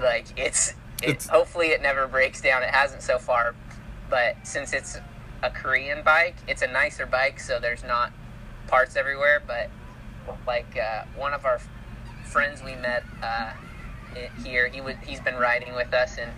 like 0.00 0.26
it's 0.36 0.70
it, 1.02 1.08
It's- 1.10 1.28
hopefully 1.28 1.68
it 1.68 1.82
never 1.82 2.06
breaks 2.06 2.40
down. 2.40 2.62
It 2.62 2.70
hasn't 2.70 3.02
so 3.02 3.18
far, 3.18 3.54
but 4.10 4.36
since 4.42 4.72
it's 4.72 4.98
a 5.42 5.50
Korean 5.50 6.02
bike, 6.02 6.36
it's 6.48 6.62
a 6.62 6.66
nicer 6.66 7.06
bike, 7.06 7.38
so 7.40 7.58
there's 7.60 7.84
not 7.84 8.12
parts 8.66 8.96
everywhere. 8.96 9.42
But 9.46 9.70
like 10.46 10.76
uh, 10.78 11.04
one 11.16 11.34
of 11.34 11.44
our 11.44 11.60
friends 12.24 12.62
we 12.62 12.74
met 12.76 13.04
uh, 13.22 13.52
here, 14.42 14.68
he 14.68 14.80
was 14.80 14.94
he's 15.06 15.20
been 15.20 15.36
riding 15.36 15.74
with 15.74 15.92
us, 15.92 16.16
and 16.18 16.30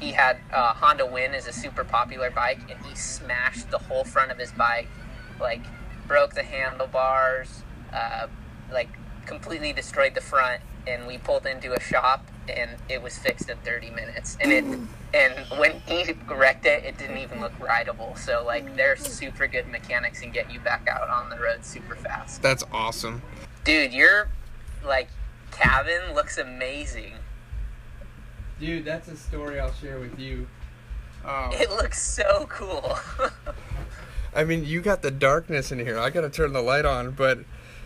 he 0.00 0.12
had 0.12 0.38
uh, 0.52 0.74
Honda 0.74 1.06
Win 1.06 1.34
is 1.34 1.46
a 1.46 1.52
super 1.52 1.84
popular 1.84 2.30
bike, 2.30 2.60
and 2.70 2.84
he 2.86 2.94
smashed 2.94 3.70
the 3.70 3.78
whole 3.78 4.04
front 4.04 4.30
of 4.30 4.38
his 4.38 4.52
bike, 4.52 4.88
like 5.40 5.62
broke 6.06 6.34
the 6.34 6.42
handlebars, 6.42 7.62
uh, 7.92 8.26
like 8.72 8.88
completely 9.26 9.72
destroyed 9.72 10.14
the 10.14 10.20
front. 10.20 10.62
And 10.86 11.06
we 11.06 11.16
pulled 11.16 11.46
into 11.46 11.72
a 11.74 11.80
shop, 11.80 12.26
and 12.48 12.72
it 12.88 13.00
was 13.00 13.16
fixed 13.16 13.48
in 13.48 13.56
30 13.58 13.90
minutes. 13.90 14.36
And 14.40 14.52
it 14.52 14.64
and 15.14 15.34
when 15.58 15.80
he 15.80 16.12
wrecked 16.28 16.66
it, 16.66 16.84
it 16.84 16.98
didn't 16.98 17.18
even 17.18 17.40
look 17.40 17.52
rideable. 17.60 18.16
So 18.16 18.42
like 18.44 18.74
they're 18.76 18.96
super 18.96 19.46
good 19.46 19.68
mechanics 19.68 20.22
and 20.22 20.32
get 20.32 20.52
you 20.52 20.58
back 20.60 20.88
out 20.88 21.08
on 21.08 21.30
the 21.30 21.38
road 21.38 21.64
super 21.64 21.94
fast. 21.94 22.42
That's 22.42 22.64
awesome. 22.72 23.22
Dude, 23.64 23.92
your 23.92 24.28
like 24.84 25.08
cabin 25.52 26.14
looks 26.14 26.38
amazing. 26.38 27.12
Dude, 28.58 28.84
that's 28.84 29.08
a 29.08 29.16
story 29.16 29.60
I'll 29.60 29.72
share 29.74 29.98
with 29.98 30.18
you. 30.18 30.46
Um, 31.24 31.52
It 31.52 31.70
looks 31.70 32.02
so 32.02 32.46
cool. 32.48 32.98
I 34.34 34.44
mean, 34.44 34.64
you 34.64 34.80
got 34.80 35.02
the 35.02 35.10
darkness 35.10 35.70
in 35.70 35.78
here. 35.78 35.98
I 35.98 36.10
got 36.10 36.22
to 36.22 36.30
turn 36.30 36.52
the 36.52 36.62
light 36.62 36.84
on, 36.84 37.10
but 37.10 37.40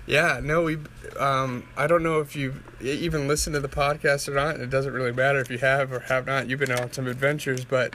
yeah, 0.06 0.40
no, 0.42 0.62
we. 0.62 0.78
Um, 1.18 1.64
I 1.76 1.86
don't 1.86 2.02
know 2.02 2.20
if 2.20 2.36
you've 2.36 2.62
e- 2.82 2.90
even 2.90 3.26
listened 3.26 3.54
to 3.54 3.60
the 3.60 3.68
podcast 3.68 4.28
or 4.28 4.34
not. 4.34 4.54
and 4.54 4.64
It 4.64 4.70
doesn't 4.70 4.92
really 4.92 5.12
matter 5.12 5.38
if 5.40 5.50
you 5.50 5.58
have 5.58 5.92
or 5.92 6.00
have 6.00 6.26
not. 6.26 6.48
You've 6.48 6.60
been 6.60 6.72
on 6.72 6.92
some 6.92 7.06
adventures, 7.06 7.64
but 7.64 7.94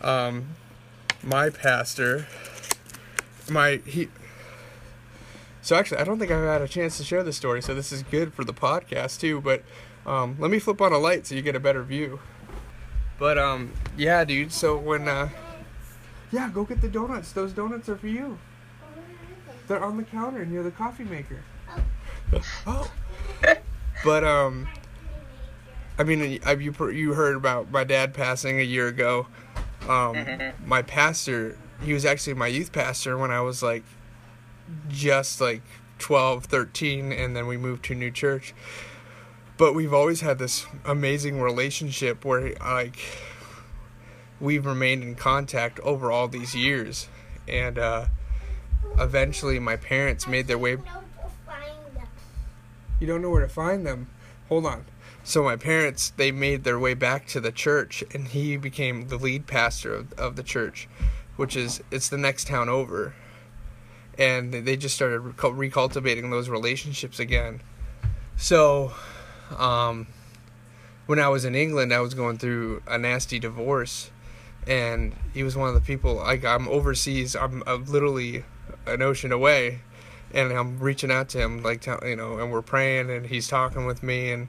um, 0.00 0.48
my 1.22 1.50
pastor, 1.50 2.26
my 3.50 3.80
he. 3.86 4.08
So 5.62 5.76
actually, 5.76 5.98
I 5.98 6.04
don't 6.04 6.18
think 6.18 6.30
I've 6.30 6.44
had 6.44 6.62
a 6.62 6.68
chance 6.68 6.96
to 6.98 7.04
share 7.04 7.22
this 7.22 7.36
story. 7.36 7.60
So 7.60 7.74
this 7.74 7.92
is 7.92 8.02
good 8.04 8.32
for 8.32 8.44
the 8.44 8.54
podcast 8.54 9.20
too. 9.20 9.40
But 9.40 9.62
um, 10.06 10.36
let 10.38 10.50
me 10.50 10.58
flip 10.58 10.80
on 10.80 10.92
a 10.92 10.98
light 10.98 11.26
so 11.26 11.34
you 11.34 11.42
get 11.42 11.56
a 11.56 11.60
better 11.60 11.82
view. 11.82 12.20
But 13.18 13.38
um, 13.38 13.72
yeah, 13.96 14.24
dude. 14.24 14.52
So 14.52 14.76
when 14.76 15.08
uh, 15.08 15.28
yeah, 16.32 16.48
go 16.48 16.64
get 16.64 16.80
the 16.80 16.88
donuts. 16.88 17.32
Those 17.32 17.52
donuts 17.52 17.88
are 17.88 17.96
for 17.96 18.08
you. 18.08 18.38
They're 19.66 19.82
on 19.82 19.96
the 19.96 20.04
counter 20.04 20.44
near 20.44 20.62
the 20.62 20.70
coffee 20.70 21.04
maker. 21.04 21.42
oh. 22.66 22.90
But 24.04 24.24
um, 24.24 24.68
I 25.98 26.04
mean, 26.04 26.40
have 26.42 26.60
you 26.60 26.74
you 26.90 27.14
heard 27.14 27.36
about 27.36 27.70
my 27.70 27.84
dad 27.84 28.14
passing 28.14 28.60
a 28.60 28.64
year 28.64 28.88
ago? 28.88 29.26
Um, 29.88 30.16
my 30.66 30.82
pastor, 30.82 31.56
he 31.82 31.92
was 31.92 32.04
actually 32.04 32.34
my 32.34 32.46
youth 32.46 32.72
pastor 32.72 33.16
when 33.16 33.30
I 33.30 33.40
was 33.40 33.62
like 33.62 33.84
just 34.88 35.40
like 35.40 35.62
12, 35.98 36.44
13, 36.44 37.12
and 37.12 37.36
then 37.36 37.46
we 37.46 37.56
moved 37.56 37.84
to 37.86 37.92
a 37.94 37.96
new 37.96 38.10
church. 38.10 38.54
But 39.56 39.74
we've 39.74 39.94
always 39.94 40.20
had 40.20 40.38
this 40.38 40.66
amazing 40.84 41.40
relationship 41.40 42.24
where 42.24 42.54
like 42.60 42.98
we've 44.38 44.66
remained 44.66 45.02
in 45.02 45.14
contact 45.14 45.80
over 45.80 46.12
all 46.12 46.28
these 46.28 46.54
years, 46.54 47.08
and 47.48 47.78
uh, 47.78 48.06
eventually 48.98 49.58
my 49.58 49.76
parents 49.76 50.26
made 50.26 50.46
their 50.46 50.58
way. 50.58 50.78
You 52.98 53.06
don't 53.06 53.20
know 53.20 53.30
where 53.30 53.42
to 53.42 53.48
find 53.48 53.86
them. 53.86 54.08
Hold 54.48 54.66
on. 54.66 54.86
So 55.26 55.42
my 55.42 55.56
parents 55.56 56.12
they 56.16 56.30
made 56.30 56.62
their 56.62 56.78
way 56.78 56.94
back 56.94 57.26
to 57.28 57.40
the 57.40 57.50
church, 57.50 58.04
and 58.14 58.28
he 58.28 58.56
became 58.56 59.08
the 59.08 59.16
lead 59.16 59.46
pastor 59.48 59.92
of, 59.92 60.12
of 60.12 60.36
the 60.36 60.44
church, 60.44 60.88
which 61.34 61.56
is 61.56 61.82
it's 61.90 62.08
the 62.08 62.16
next 62.16 62.46
town 62.46 62.68
over, 62.68 63.14
and 64.16 64.52
they 64.52 64.76
just 64.76 64.94
started 64.94 65.20
recultivating 65.22 66.30
those 66.30 66.48
relationships 66.48 67.18
again. 67.18 67.60
So, 68.36 68.92
um, 69.58 70.06
when 71.06 71.18
I 71.18 71.28
was 71.28 71.44
in 71.44 71.54
England, 71.54 71.92
I 71.92 72.00
was 72.00 72.14
going 72.14 72.38
through 72.38 72.82
a 72.86 72.96
nasty 72.96 73.40
divorce, 73.40 74.10
and 74.66 75.12
he 75.34 75.42
was 75.42 75.56
one 75.56 75.68
of 75.68 75.74
the 75.74 75.80
people. 75.80 76.14
Like 76.14 76.44
I'm 76.44 76.68
overseas, 76.68 77.34
I'm, 77.34 77.64
I'm 77.66 77.84
literally 77.86 78.44
an 78.86 79.02
ocean 79.02 79.32
away, 79.32 79.80
and 80.32 80.52
I'm 80.52 80.78
reaching 80.78 81.10
out 81.10 81.28
to 81.30 81.38
him, 81.38 81.62
like 81.62 81.80
tell- 81.80 82.00
you 82.04 82.16
know, 82.16 82.38
and 82.38 82.50
we're 82.52 82.62
praying, 82.62 83.10
and 83.10 83.26
he's 83.26 83.48
talking 83.48 83.86
with 83.86 84.02
me, 84.02 84.30
and 84.30 84.48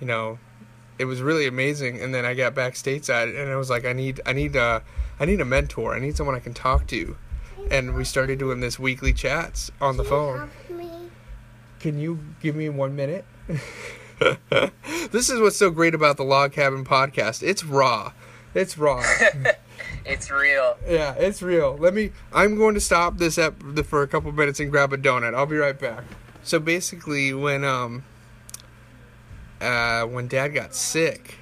you 0.00 0.06
know, 0.06 0.38
it 0.98 1.04
was 1.04 1.20
really 1.22 1.46
amazing. 1.46 2.00
And 2.00 2.14
then 2.14 2.24
I 2.24 2.34
got 2.34 2.54
back 2.54 2.74
stateside, 2.74 3.40
and 3.40 3.50
I 3.50 3.56
was 3.56 3.70
like, 3.70 3.84
I 3.84 3.92
need, 3.92 4.20
I 4.26 4.32
need 4.32 4.56
a, 4.56 4.82
I 5.18 5.24
need 5.24 5.40
a 5.40 5.44
mentor. 5.44 5.94
I 5.94 5.98
need 5.98 6.16
someone 6.16 6.34
I 6.34 6.40
can 6.40 6.54
talk 6.54 6.86
to, 6.88 7.16
and 7.70 7.94
we 7.94 8.04
started 8.04 8.38
doing 8.38 8.60
this 8.60 8.78
weekly 8.78 9.12
chats 9.12 9.70
on 9.80 9.96
the 9.96 10.04
phone. 10.04 10.50
Can 11.80 11.98
you 11.98 12.18
give 12.40 12.56
me 12.56 12.68
one 12.68 12.96
minute? 12.96 13.24
this 15.10 15.28
is 15.28 15.40
what's 15.40 15.56
so 15.56 15.70
great 15.70 15.94
about 15.94 16.16
the 16.16 16.24
Log 16.24 16.52
Cabin 16.52 16.84
podcast. 16.84 17.42
It's 17.42 17.64
raw. 17.64 18.12
It's 18.54 18.78
raw. 18.78 19.04
it's 20.04 20.30
real. 20.30 20.76
yeah, 20.88 21.14
it's 21.14 21.42
real. 21.42 21.76
Let 21.76 21.94
me. 21.94 22.12
I'm 22.32 22.56
going 22.56 22.74
to 22.74 22.80
stop 22.80 23.18
this 23.18 23.38
for 23.86 24.02
a 24.02 24.08
couple 24.08 24.32
minutes 24.32 24.60
and 24.60 24.70
grab 24.70 24.92
a 24.92 24.98
donut. 24.98 25.34
I'll 25.34 25.46
be 25.46 25.56
right 25.56 25.78
back. 25.78 26.04
So 26.42 26.58
basically, 26.58 27.32
when 27.34 27.64
um, 27.64 28.04
uh, 29.60 30.02
when 30.04 30.28
Dad 30.28 30.48
got 30.48 30.74
sick, 30.74 31.38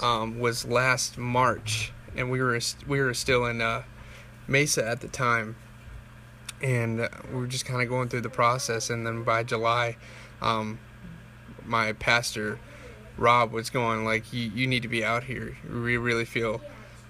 um, 0.00 0.38
was 0.38 0.64
last 0.64 1.18
March, 1.18 1.92
and 2.16 2.30
we 2.30 2.40
were 2.40 2.58
we 2.86 3.00
were 3.00 3.14
still 3.14 3.46
in 3.46 3.60
uh, 3.60 3.84
Mesa 4.46 4.86
at 4.86 5.00
the 5.00 5.08
time, 5.08 5.56
and 6.62 7.00
uh, 7.00 7.08
we 7.30 7.40
were 7.40 7.46
just 7.46 7.64
kind 7.64 7.82
of 7.82 7.88
going 7.88 8.08
through 8.08 8.22
the 8.22 8.30
process. 8.30 8.90
And 8.90 9.06
then 9.06 9.24
by 9.24 9.42
July, 9.42 9.96
um, 10.42 10.78
my 11.64 11.92
pastor 11.92 12.58
Rob 13.16 13.52
was 13.52 13.70
going 13.70 14.04
like, 14.04 14.32
you, 14.32 14.50
you 14.54 14.66
need 14.66 14.82
to 14.82 14.88
be 14.88 15.04
out 15.04 15.24
here. 15.24 15.56
We 15.68 15.96
really 15.96 16.24
feel 16.24 16.60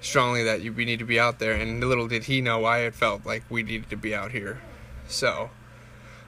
strongly 0.05 0.45
that 0.45 0.63
you, 0.63 0.73
we 0.73 0.85
need 0.85 0.99
to 0.99 1.05
be 1.05 1.19
out 1.19 1.39
there. 1.39 1.53
And 1.53 1.81
little 1.83 2.07
did 2.09 2.25
he 2.25 2.41
know 2.41 2.65
I 2.65 2.79
had 2.79 2.95
felt 2.95 3.25
like 3.27 3.43
we 3.49 3.63
needed 3.63 3.91
to 3.91 3.97
be 3.97 4.15
out 4.15 4.33
here. 4.33 4.61
So 5.09 5.51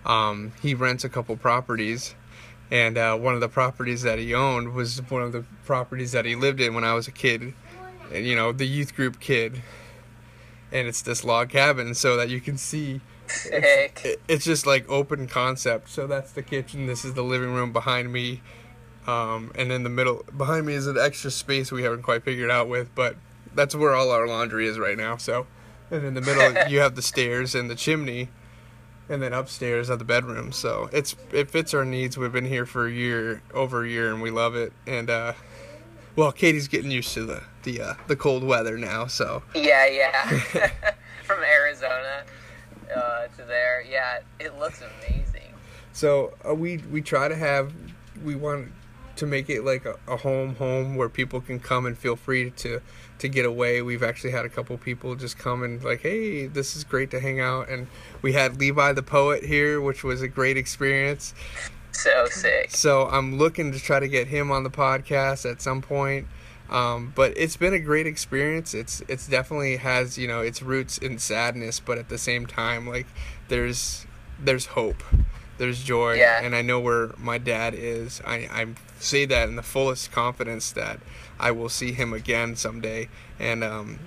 um, 0.04 0.52
he 0.62 0.74
rents 0.74 1.04
a 1.04 1.08
couple 1.08 1.36
properties. 1.36 2.14
And 2.70 2.98
uh, 2.98 3.16
one 3.16 3.34
of 3.34 3.40
the 3.40 3.48
properties 3.48 4.02
that 4.02 4.18
he 4.18 4.34
owned 4.34 4.74
was 4.74 4.98
one 5.08 5.22
of 5.22 5.32
the 5.32 5.44
properties 5.64 6.12
that 6.12 6.24
he 6.24 6.34
lived 6.34 6.60
in 6.60 6.74
when 6.74 6.84
I 6.84 6.94
was 6.94 7.06
a 7.06 7.12
kid. 7.12 7.54
And, 8.12 8.26
you 8.26 8.34
know, 8.34 8.52
the 8.52 8.66
youth 8.66 8.94
group 8.94 9.20
kid. 9.20 9.62
And 10.72 10.88
it's 10.88 11.02
this 11.02 11.22
log 11.24 11.50
cabin 11.50 11.94
so 11.94 12.16
that 12.16 12.28
you 12.28 12.40
can 12.40 12.58
see 12.58 13.00
Sick. 13.28 14.02
it- 14.04 14.20
it's 14.26 14.44
just 14.44 14.66
like 14.66 14.88
open 14.88 15.28
concept. 15.28 15.88
So 15.90 16.06
that's 16.08 16.32
the 16.32 16.42
kitchen. 16.42 16.86
This 16.86 17.04
is 17.04 17.14
the 17.14 17.22
living 17.22 17.52
room 17.52 17.72
behind 17.72 18.12
me, 18.12 18.40
um, 19.06 19.52
and 19.54 19.70
in 19.70 19.84
the 19.84 19.88
middle 19.88 20.24
behind 20.36 20.66
me 20.66 20.74
is 20.74 20.86
an 20.88 20.98
extra 20.98 21.30
space 21.30 21.70
we 21.70 21.84
haven't 21.84 22.02
quite 22.02 22.24
figured 22.24 22.50
out 22.50 22.68
with, 22.68 22.92
but 22.96 23.16
that's 23.56 23.74
where 23.74 23.94
all 23.94 24.10
our 24.10 24.26
laundry 24.26 24.66
is 24.66 24.78
right 24.78 24.96
now. 24.96 25.16
So, 25.16 25.46
and 25.90 26.04
in 26.04 26.14
the 26.14 26.20
middle 26.20 26.68
you 26.70 26.80
have 26.80 26.94
the 26.94 27.02
stairs 27.02 27.54
and 27.54 27.68
the 27.68 27.74
chimney, 27.74 28.28
and 29.08 29.22
then 29.22 29.32
upstairs 29.32 29.90
are 29.90 29.96
the 29.96 30.04
bedrooms. 30.04 30.56
So 30.56 30.88
it's 30.92 31.16
it 31.32 31.50
fits 31.50 31.74
our 31.74 31.84
needs. 31.84 32.16
We've 32.16 32.32
been 32.32 32.46
here 32.46 32.66
for 32.66 32.86
a 32.86 32.92
year, 32.92 33.42
over 33.52 33.84
a 33.84 33.88
year, 33.88 34.12
and 34.12 34.22
we 34.22 34.30
love 34.30 34.54
it. 34.54 34.72
And 34.86 35.10
uh, 35.10 35.32
well, 36.14 36.32
Katie's 36.32 36.68
getting 36.68 36.90
used 36.90 37.12
to 37.14 37.24
the 37.24 37.42
the 37.64 37.80
uh, 37.80 37.94
the 38.06 38.16
cold 38.16 38.44
weather 38.44 38.78
now. 38.78 39.06
So 39.06 39.42
Yeah, 39.54 39.86
yeah. 39.86 40.30
From 41.24 41.42
Arizona 41.42 42.22
uh, 42.94 43.26
to 43.36 43.42
there. 43.44 43.82
Yeah, 43.82 44.20
it 44.38 44.58
looks 44.58 44.82
amazing. 44.82 45.52
So 45.92 46.34
uh, 46.48 46.54
we 46.54 46.78
we 46.78 47.00
try 47.00 47.28
to 47.28 47.36
have 47.36 47.72
we 48.24 48.34
want 48.34 48.72
to 49.16 49.26
make 49.26 49.48
it 49.48 49.62
like 49.64 49.84
a, 49.84 49.96
a 50.06 50.16
home 50.16 50.56
home 50.56 50.94
where 50.96 51.08
people 51.08 51.40
can 51.40 51.58
come 51.58 51.86
and 51.86 51.96
feel 51.96 52.16
free 52.16 52.50
to 52.50 52.80
to 53.18 53.28
get 53.28 53.44
away. 53.44 53.82
We've 53.82 54.02
actually 54.02 54.32
had 54.32 54.44
a 54.44 54.48
couple 54.48 54.76
people 54.78 55.14
just 55.14 55.38
come 55.38 55.62
and 55.62 55.82
like, 55.82 56.02
hey, 56.02 56.46
this 56.46 56.76
is 56.76 56.84
great 56.84 57.10
to 57.12 57.20
hang 57.20 57.40
out. 57.40 57.68
And 57.68 57.86
we 58.22 58.32
had 58.32 58.60
Levi 58.60 58.92
the 58.92 59.02
poet 59.02 59.44
here, 59.44 59.80
which 59.80 60.04
was 60.04 60.22
a 60.22 60.28
great 60.28 60.56
experience. 60.56 61.34
So 61.92 62.26
sick. 62.26 62.70
So 62.70 63.06
I'm 63.06 63.38
looking 63.38 63.72
to 63.72 63.78
try 63.78 64.00
to 64.00 64.08
get 64.08 64.28
him 64.28 64.50
on 64.50 64.64
the 64.64 64.70
podcast 64.70 65.50
at 65.50 65.62
some 65.62 65.80
point. 65.80 66.26
Um, 66.68 67.12
but 67.14 67.32
it's 67.36 67.56
been 67.56 67.74
a 67.74 67.78
great 67.78 68.06
experience. 68.06 68.74
It's 68.74 69.00
it's 69.08 69.28
definitely 69.28 69.76
has 69.76 70.18
you 70.18 70.26
know 70.26 70.40
its 70.40 70.62
roots 70.62 70.98
in 70.98 71.18
sadness, 71.18 71.78
but 71.78 71.96
at 71.96 72.08
the 72.08 72.18
same 72.18 72.44
time, 72.44 72.88
like 72.88 73.06
there's 73.48 74.04
there's 74.38 74.66
hope, 74.66 75.02
there's 75.58 75.82
joy, 75.82 76.14
Yeah. 76.14 76.40
and 76.42 76.54
I 76.54 76.62
know 76.62 76.78
where 76.80 77.10
my 77.16 77.38
dad 77.38 77.74
is. 77.74 78.20
I 78.26 78.48
I 78.50 78.66
say 78.98 79.24
that 79.26 79.48
in 79.48 79.56
the 79.56 79.62
fullest 79.62 80.12
confidence 80.12 80.72
that 80.72 81.00
I 81.38 81.50
will 81.50 81.68
see 81.68 81.92
him 81.92 82.12
again 82.12 82.56
someday, 82.56 83.08
and 83.38 83.62
um, 83.64 83.98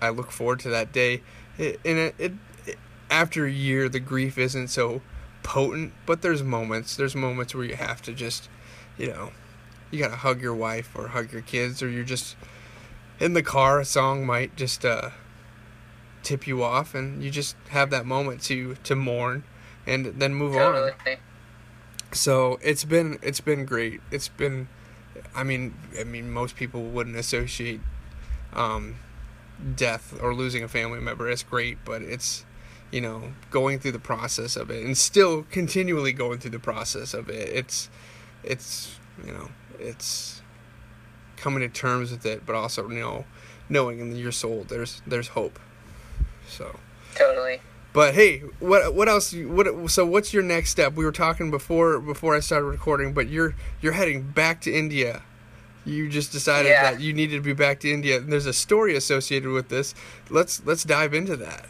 I 0.00 0.08
look 0.10 0.30
forward 0.32 0.60
to 0.60 0.68
that 0.70 0.92
day. 0.92 1.22
It, 1.58 1.80
and 1.84 1.98
it, 1.98 2.14
it, 2.18 2.32
it 2.66 2.78
after 3.10 3.46
a 3.46 3.50
year, 3.50 3.88
the 3.88 4.00
grief 4.00 4.38
isn't 4.38 4.68
so 4.68 5.02
potent, 5.42 5.92
but 6.06 6.22
there's 6.22 6.42
moments. 6.42 6.96
There's 6.96 7.14
moments 7.14 7.54
where 7.54 7.64
you 7.64 7.76
have 7.76 8.00
to 8.02 8.12
just, 8.12 8.48
you 8.96 9.08
know, 9.08 9.32
you 9.90 9.98
gotta 9.98 10.16
hug 10.16 10.40
your 10.40 10.54
wife 10.54 10.90
or 10.94 11.08
hug 11.08 11.32
your 11.32 11.42
kids, 11.42 11.82
or 11.82 11.88
you're 11.88 12.04
just 12.04 12.36
in 13.20 13.32
the 13.34 13.42
car. 13.42 13.80
A 13.80 13.84
song 13.84 14.24
might 14.26 14.56
just 14.56 14.84
uh, 14.84 15.10
tip 16.22 16.46
you 16.46 16.62
off, 16.62 16.94
and 16.94 17.22
you 17.22 17.30
just 17.30 17.56
have 17.70 17.90
that 17.90 18.06
moment 18.06 18.40
to 18.42 18.76
to 18.84 18.94
mourn, 18.96 19.44
and 19.86 20.06
then 20.06 20.34
move 20.34 20.56
on 20.56 20.90
so 22.12 22.58
it's 22.62 22.84
been 22.84 23.18
it's 23.22 23.40
been 23.40 23.64
great 23.64 24.00
it's 24.10 24.28
been 24.28 24.68
i 25.34 25.42
mean 25.42 25.74
i 25.98 26.04
mean 26.04 26.30
most 26.30 26.56
people 26.56 26.82
wouldn't 26.82 27.16
associate 27.16 27.80
um 28.52 28.96
death 29.76 30.18
or 30.20 30.34
losing 30.34 30.62
a 30.62 30.68
family 30.68 31.00
member 31.00 31.28
as 31.28 31.42
great 31.42 31.78
but 31.84 32.02
it's 32.02 32.44
you 32.90 33.00
know 33.00 33.32
going 33.50 33.78
through 33.78 33.92
the 33.92 33.98
process 33.98 34.56
of 34.56 34.70
it 34.70 34.84
and 34.84 34.98
still 34.98 35.44
continually 35.44 36.12
going 36.12 36.38
through 36.38 36.50
the 36.50 36.58
process 36.58 37.14
of 37.14 37.28
it 37.28 37.48
it's 37.48 37.88
it's 38.44 38.98
you 39.24 39.32
know, 39.32 39.48
it's 39.78 40.42
coming 41.36 41.60
to 41.60 41.68
terms 41.68 42.10
with 42.10 42.24
it, 42.26 42.44
but 42.46 42.54
also 42.54 42.88
you 42.88 43.00
know, 43.00 43.24
knowing 43.68 44.00
in 44.00 44.14
your 44.16 44.32
soul 44.32 44.64
there's 44.68 45.02
there's 45.06 45.28
hope. 45.28 45.58
So. 46.48 46.78
Totally. 47.14 47.60
But 47.92 48.14
hey, 48.14 48.38
what 48.58 48.94
what 48.94 49.08
else? 49.08 49.34
What 49.34 49.90
so? 49.90 50.06
What's 50.06 50.32
your 50.32 50.42
next 50.42 50.70
step? 50.70 50.94
We 50.94 51.04
were 51.04 51.12
talking 51.12 51.50
before 51.50 52.00
before 52.00 52.34
I 52.34 52.40
started 52.40 52.66
recording, 52.66 53.12
but 53.12 53.28
you're 53.28 53.54
you're 53.82 53.92
heading 53.92 54.22
back 54.22 54.62
to 54.62 54.72
India. 54.72 55.22
You 55.84 56.08
just 56.08 56.32
decided 56.32 56.68
Yeah. 56.70 56.92
that 56.92 57.00
you 57.00 57.12
needed 57.12 57.36
to 57.36 57.42
be 57.42 57.52
back 57.52 57.80
to 57.80 57.90
India. 57.92 58.18
And 58.18 58.32
there's 58.32 58.46
a 58.46 58.52
story 58.52 58.96
associated 58.96 59.50
with 59.50 59.68
this. 59.68 59.94
Let's 60.30 60.64
let's 60.64 60.84
dive 60.84 61.12
into 61.12 61.36
that. 61.36 61.66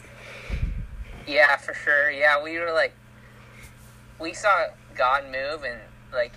Yeah, 1.27 1.57
for 1.57 1.75
sure. 1.75 2.11
Yeah, 2.11 2.43
we 2.43 2.59
were 2.59 2.73
like, 2.73 2.93
we 4.21 4.33
saw 4.33 4.67
God 4.95 5.25
move 5.25 5.65
in 5.65 5.79
like 6.13 6.33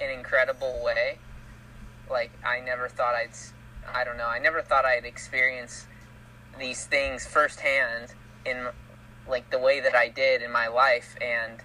an 0.00 0.10
incredible 0.10 0.80
way. 0.84 1.18
Like 2.10 2.30
I 2.44 2.60
never 2.60 2.88
thought 2.88 3.14
I'd, 3.14 3.30
I 3.86 4.02
don't 4.04 4.16
know, 4.16 4.26
I 4.26 4.38
never 4.38 4.62
thought 4.62 4.84
I'd 4.84 5.04
experience 5.04 5.86
these 6.58 6.86
things 6.86 7.26
firsthand 7.26 8.14
in 8.46 8.66
like 9.28 9.50
the 9.50 9.58
way 9.58 9.80
that 9.80 9.94
I 9.94 10.08
did 10.08 10.42
in 10.42 10.50
my 10.52 10.68
life. 10.68 11.16
And 11.20 11.60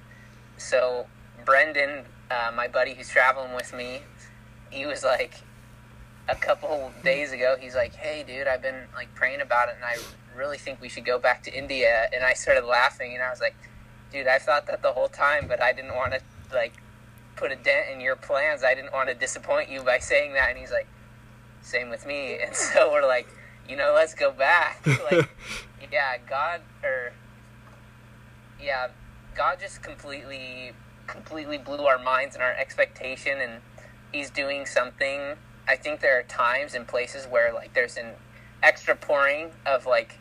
so 0.57 1.07
Brendan, 1.45 2.05
uh, 2.31 2.51
my 2.55 2.67
buddy 2.67 2.93
who's 2.93 3.09
traveling 3.09 3.53
with 3.53 3.73
me, 3.73 4.01
he 4.69 4.85
was 4.85 5.03
like, 5.03 5.35
a 6.29 6.35
couple 6.35 6.91
days 7.03 7.31
ago, 7.31 7.55
he's 7.59 7.75
like, 7.75 7.93
"Hey, 7.95 8.23
dude, 8.25 8.47
I've 8.47 8.61
been 8.61 8.87
like 8.95 9.13
praying 9.15 9.41
about 9.41 9.69
it, 9.69 9.75
and 9.75 9.83
I 9.83 9.97
really 10.35 10.57
think 10.57 10.81
we 10.81 10.89
should 10.89 11.05
go 11.05 11.19
back 11.19 11.43
to 11.43 11.53
India." 11.53 12.07
And 12.13 12.23
I 12.23 12.33
started 12.33 12.65
laughing, 12.65 13.13
and 13.13 13.23
I 13.23 13.29
was 13.29 13.41
like, 13.41 13.55
"Dude, 14.11 14.27
I 14.27 14.39
thought 14.39 14.67
that 14.67 14.81
the 14.81 14.93
whole 14.93 15.09
time, 15.09 15.47
but 15.47 15.61
I 15.61 15.73
didn't 15.73 15.95
want 15.95 16.13
to 16.13 16.21
like 16.53 16.73
put 17.35 17.51
a 17.51 17.55
dent 17.55 17.89
in 17.91 17.99
your 17.99 18.15
plans. 18.15 18.63
I 18.63 18.73
didn't 18.73 18.93
want 18.93 19.09
to 19.09 19.15
disappoint 19.15 19.69
you 19.69 19.83
by 19.83 19.99
saying 19.99 20.33
that." 20.33 20.49
And 20.49 20.57
he's 20.57 20.71
like, 20.71 20.87
"Same 21.61 21.89
with 21.89 22.05
me." 22.05 22.37
And 22.45 22.55
so 22.55 22.91
we're 22.91 23.05
like, 23.05 23.27
"You 23.67 23.75
know, 23.75 23.93
let's 23.93 24.13
go 24.13 24.31
back." 24.31 24.85
like, 25.11 25.29
yeah, 25.91 26.17
God, 26.29 26.61
or 26.83 27.13
yeah, 28.63 28.87
God 29.35 29.59
just 29.59 29.81
completely, 29.81 30.71
completely 31.07 31.57
blew 31.57 31.85
our 31.85 31.99
minds 31.99 32.35
and 32.35 32.43
our 32.43 32.53
expectation, 32.53 33.39
and 33.39 33.61
He's 34.11 34.29
doing 34.29 34.65
something. 34.65 35.35
I 35.67 35.75
think 35.75 36.01
there 36.01 36.19
are 36.19 36.23
times 36.23 36.75
and 36.75 36.87
places 36.87 37.25
where 37.25 37.53
like 37.53 37.73
there's 37.73 37.97
an 37.97 38.11
extra 38.61 38.95
pouring 38.95 39.51
of 39.65 39.85
like 39.85 40.19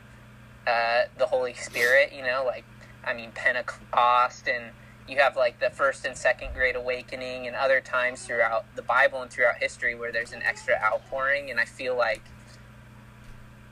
uh, 0.67 1.03
the 1.19 1.27
Holy 1.27 1.55
Spirit. 1.55 2.13
You 2.15 2.23
know, 2.23 2.43
like 2.47 2.65
I 3.05 3.15
mean 3.15 3.33
Pentecost, 3.35 4.49
and 4.49 4.73
you 5.09 5.19
have 5.19 5.37
like 5.37 5.61
the 5.61 5.71
first 5.71 6.05
and 6.05 6.17
second 6.17 6.55
Great 6.55 6.75
Awakening, 6.77 7.47
and 7.47 7.55
other 7.55 7.81
times 7.81 8.25
throughout 8.25 8.65
the 8.77 8.83
Bible 8.83 9.23
and 9.23 9.31
throughout 9.31 9.57
history 9.59 9.95
where 9.95 10.11
there's 10.11 10.33
an 10.33 10.43
extra 10.43 10.75
outpouring. 10.83 11.51
And 11.51 11.61
I 11.61 11.65
feel 11.65 11.97
like 11.97 12.23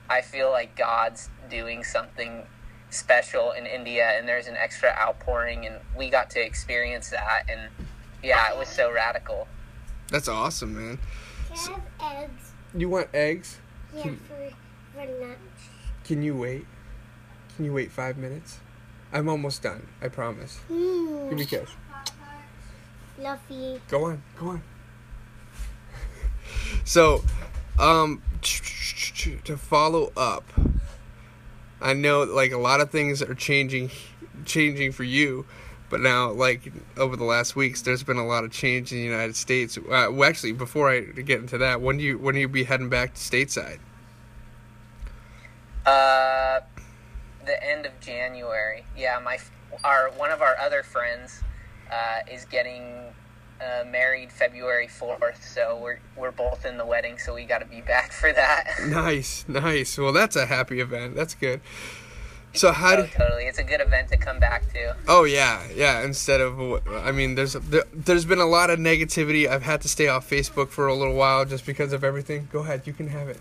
I 0.09 0.21
feel 0.23 0.51
like 0.51 0.77
God's 0.77 1.31
doing 1.49 1.83
something 1.83 2.47
special 2.91 3.53
in 3.53 3.67
India, 3.67 4.13
and 4.19 4.29
there's 4.29 4.47
an 4.47 4.57
extra 4.57 4.91
outpouring, 4.99 5.67
and 5.67 5.77
we 5.97 6.11
got 6.11 6.31
to 6.31 6.45
experience 6.45 7.11
that, 7.11 7.45
and 7.49 7.61
yeah, 8.23 8.53
it 8.53 8.59
was 8.59 8.69
so 8.69 8.93
radical. 8.93 9.47
That's 10.09 10.29
awesome, 10.29 10.75
man. 10.75 10.99
Can 11.49 11.57
I 12.01 12.11
have 12.11 12.23
eggs? 12.25 12.53
You 12.75 12.89
want 12.89 13.09
eggs? 13.15 13.59
Yeah, 13.95 14.03
Hmm. 14.03 14.15
for, 14.15 14.51
for 14.95 15.07
lunch. 15.21 15.39
Can 16.05 16.23
you 16.23 16.37
wait? 16.37 16.67
Can 17.57 17.65
you 17.65 17.73
wait 17.73 17.91
five 17.93 18.17
minutes? 18.17 18.59
I'm 19.13 19.29
almost 19.29 19.63
done. 19.63 19.89
I 20.01 20.09
promise. 20.09 20.61
Give 20.69 20.77
Mmm, 20.77 21.33
me 21.33 21.43
a 21.43 21.47
kiss. 21.47 21.71
fluffy. 23.17 23.81
Go 23.89 24.05
on, 24.05 24.23
go 24.39 24.47
on. 24.49 24.63
So, 26.85 27.23
um, 27.79 28.23
to 28.43 29.57
follow 29.57 30.13
up, 30.17 30.45
I 31.81 31.93
know 31.95 32.23
like 32.23 32.53
a 32.53 32.59
lot 32.59 32.81
of 32.81 32.91
things 32.91 33.23
are 33.23 33.35
changing, 33.35 33.91
changing 34.45 34.93
for 34.93 35.05
you, 35.05 35.47
but 35.89 36.01
now 36.01 36.31
like 36.31 36.73
over 36.97 37.17
the 37.17 37.25
last 37.25 37.57
weeks, 37.57 37.83
there's 37.83 38.03
been 38.03 38.19
a 38.19 38.27
lot 38.27 38.45
of 38.45 38.53
change 38.53 38.93
in 38.93 38.99
the 38.99 39.05
United 39.05 39.37
States. 39.37 39.79
Uh, 39.79 40.09
well, 40.11 40.25
actually, 40.25 40.53
before 40.53 40.91
I 40.91 41.01
get 41.01 41.41
into 41.41 41.59
that, 41.59 41.81
when 41.81 41.99
do 41.99 42.05
you 42.05 42.19
when 42.19 42.35
do 42.35 42.41
you 42.41 42.49
be 42.49 42.65
heading 42.65 42.89
back 42.89 43.15
to 43.15 43.21
stateside? 43.21 43.79
Uh, 45.87 46.61
the 47.47 47.65
end 47.65 47.87
of 47.87 47.99
January. 48.01 48.85
Yeah, 48.97 49.19
my 49.25 49.39
our 49.85 50.11
one 50.11 50.31
of 50.31 50.43
our 50.43 50.57
other 50.59 50.83
friends 50.83 51.43
uh, 51.91 52.21
is 52.31 52.45
getting 52.45 53.13
uh, 53.61 53.85
married 53.85 54.33
February 54.33 54.89
fourth, 54.89 55.47
so 55.47 55.79
we're 55.81 55.99
we're 56.17 56.31
both 56.31 56.65
in 56.65 56.79
the 56.79 56.87
wedding, 56.87 57.19
so 57.19 57.35
we 57.35 57.45
got 57.45 57.59
to 57.59 57.67
be 57.67 57.81
back 57.81 58.13
for 58.13 58.33
that. 58.33 58.69
Nice, 58.91 59.45
nice. 59.47 59.97
Well, 59.99 60.13
that's 60.13 60.37
a 60.37 60.47
happy 60.47 60.81
event. 60.81 61.15
That's 61.15 61.35
good. 61.35 61.61
So 62.53 62.73
how 62.73 62.95
oh, 62.95 63.03
do? 63.03 63.09
totally, 63.09 63.45
it's 63.45 63.59
a 63.59 63.65
good 63.65 63.81
event 63.81 64.09
to 64.09 64.17
come 64.17 64.41
back 64.41 64.73
to. 64.73 64.97
Oh 65.07 65.25
yeah, 65.25 65.63
yeah. 65.75 66.03
Instead 66.03 66.41
of, 66.41 66.59
I 66.89 67.13
mean, 67.13 67.37
there's 67.37 67.53
there, 67.53 67.85
there's 67.93 68.25
been 68.25 68.41
a 68.41 68.47
lot 68.47 68.71
of 68.71 68.79
negativity. 68.79 69.49
I've 69.49 69.63
had 69.63 69.81
to 69.83 69.89
stay 69.89 70.09
off 70.09 70.29
Facebook 70.29 70.69
for 70.71 70.89
a 70.89 70.95
little 70.95 71.15
while 71.15 71.45
just 71.45 71.65
because 71.65 71.93
of 71.93 72.03
everything. 72.03 72.49
Go 72.51 72.61
ahead, 72.61 72.87
you 72.87 72.93
can 72.93 73.09
have 73.09 73.29
it. 73.29 73.39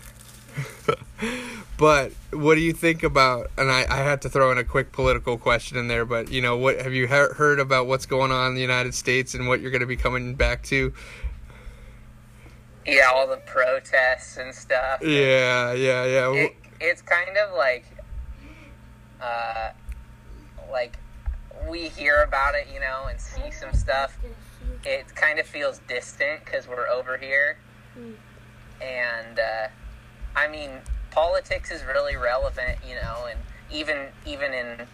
but 1.80 2.12
what 2.30 2.56
do 2.56 2.60
you 2.60 2.74
think 2.74 3.02
about? 3.02 3.50
And 3.56 3.70
I, 3.70 3.86
I 3.88 3.96
had 3.96 4.20
to 4.22 4.28
throw 4.28 4.52
in 4.52 4.58
a 4.58 4.64
quick 4.64 4.92
political 4.92 5.38
question 5.38 5.78
in 5.78 5.88
there. 5.88 6.04
But 6.04 6.30
you 6.30 6.42
know, 6.42 6.58
what 6.58 6.78
have 6.82 6.92
you 6.92 7.06
he- 7.06 7.14
heard 7.14 7.58
about 7.58 7.86
what's 7.86 8.04
going 8.04 8.30
on 8.30 8.48
in 8.48 8.54
the 8.54 8.60
United 8.60 8.94
States 8.94 9.32
and 9.34 9.48
what 9.48 9.62
you're 9.62 9.70
going 9.70 9.80
to 9.80 9.86
be 9.86 9.96
coming 9.96 10.34
back 10.34 10.62
to? 10.64 10.92
Yeah, 12.86 13.08
all 13.12 13.26
the 13.26 13.38
protests 13.38 14.36
and 14.36 14.54
stuff. 14.54 15.00
Yeah, 15.02 15.72
yeah, 15.72 16.04
yeah. 16.04 16.32
it, 16.32 16.56
it's 16.82 17.00
kind 17.02 17.36
of 17.38 17.54
like 17.56 17.84
uh 19.22 19.70
like 20.70 20.98
we 21.68 21.88
hear 21.88 22.22
about 22.22 22.54
it 22.54 22.66
you 22.72 22.80
know 22.80 23.06
and 23.10 23.20
see 23.20 23.50
some 23.50 23.72
stuff 23.74 24.18
it 24.84 25.14
kind 25.14 25.38
of 25.38 25.46
feels 25.46 25.78
distant 25.88 26.42
because 26.44 26.66
we're 26.68 26.88
over 26.88 27.16
here 27.18 27.58
Mm. 27.98 28.14
and 28.80 29.38
uh 29.40 29.66
i 30.36 30.46
mean 30.46 30.70
politics 31.10 31.70
is 31.70 31.82
really 31.84 32.16
relevant 32.16 32.78
you 32.86 32.94
know 32.94 33.26
and 33.28 33.38
even 33.72 34.06
even 34.26 34.52
in 34.52 34.86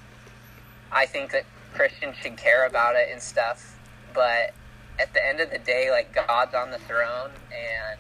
i 0.92 1.06
think 1.06 1.30
that 1.32 1.44
christians 1.74 2.16
should 2.16 2.36
care 2.36 2.66
about 2.66 2.94
it 2.96 3.08
and 3.12 3.20
stuff 3.20 3.78
but 4.14 4.54
at 4.98 5.12
the 5.12 5.26
end 5.26 5.40
of 5.40 5.50
the 5.50 5.58
day 5.58 5.90
like 5.90 6.14
god's 6.14 6.54
on 6.54 6.70
the 6.70 6.78
throne 6.78 7.30
and 7.50 7.98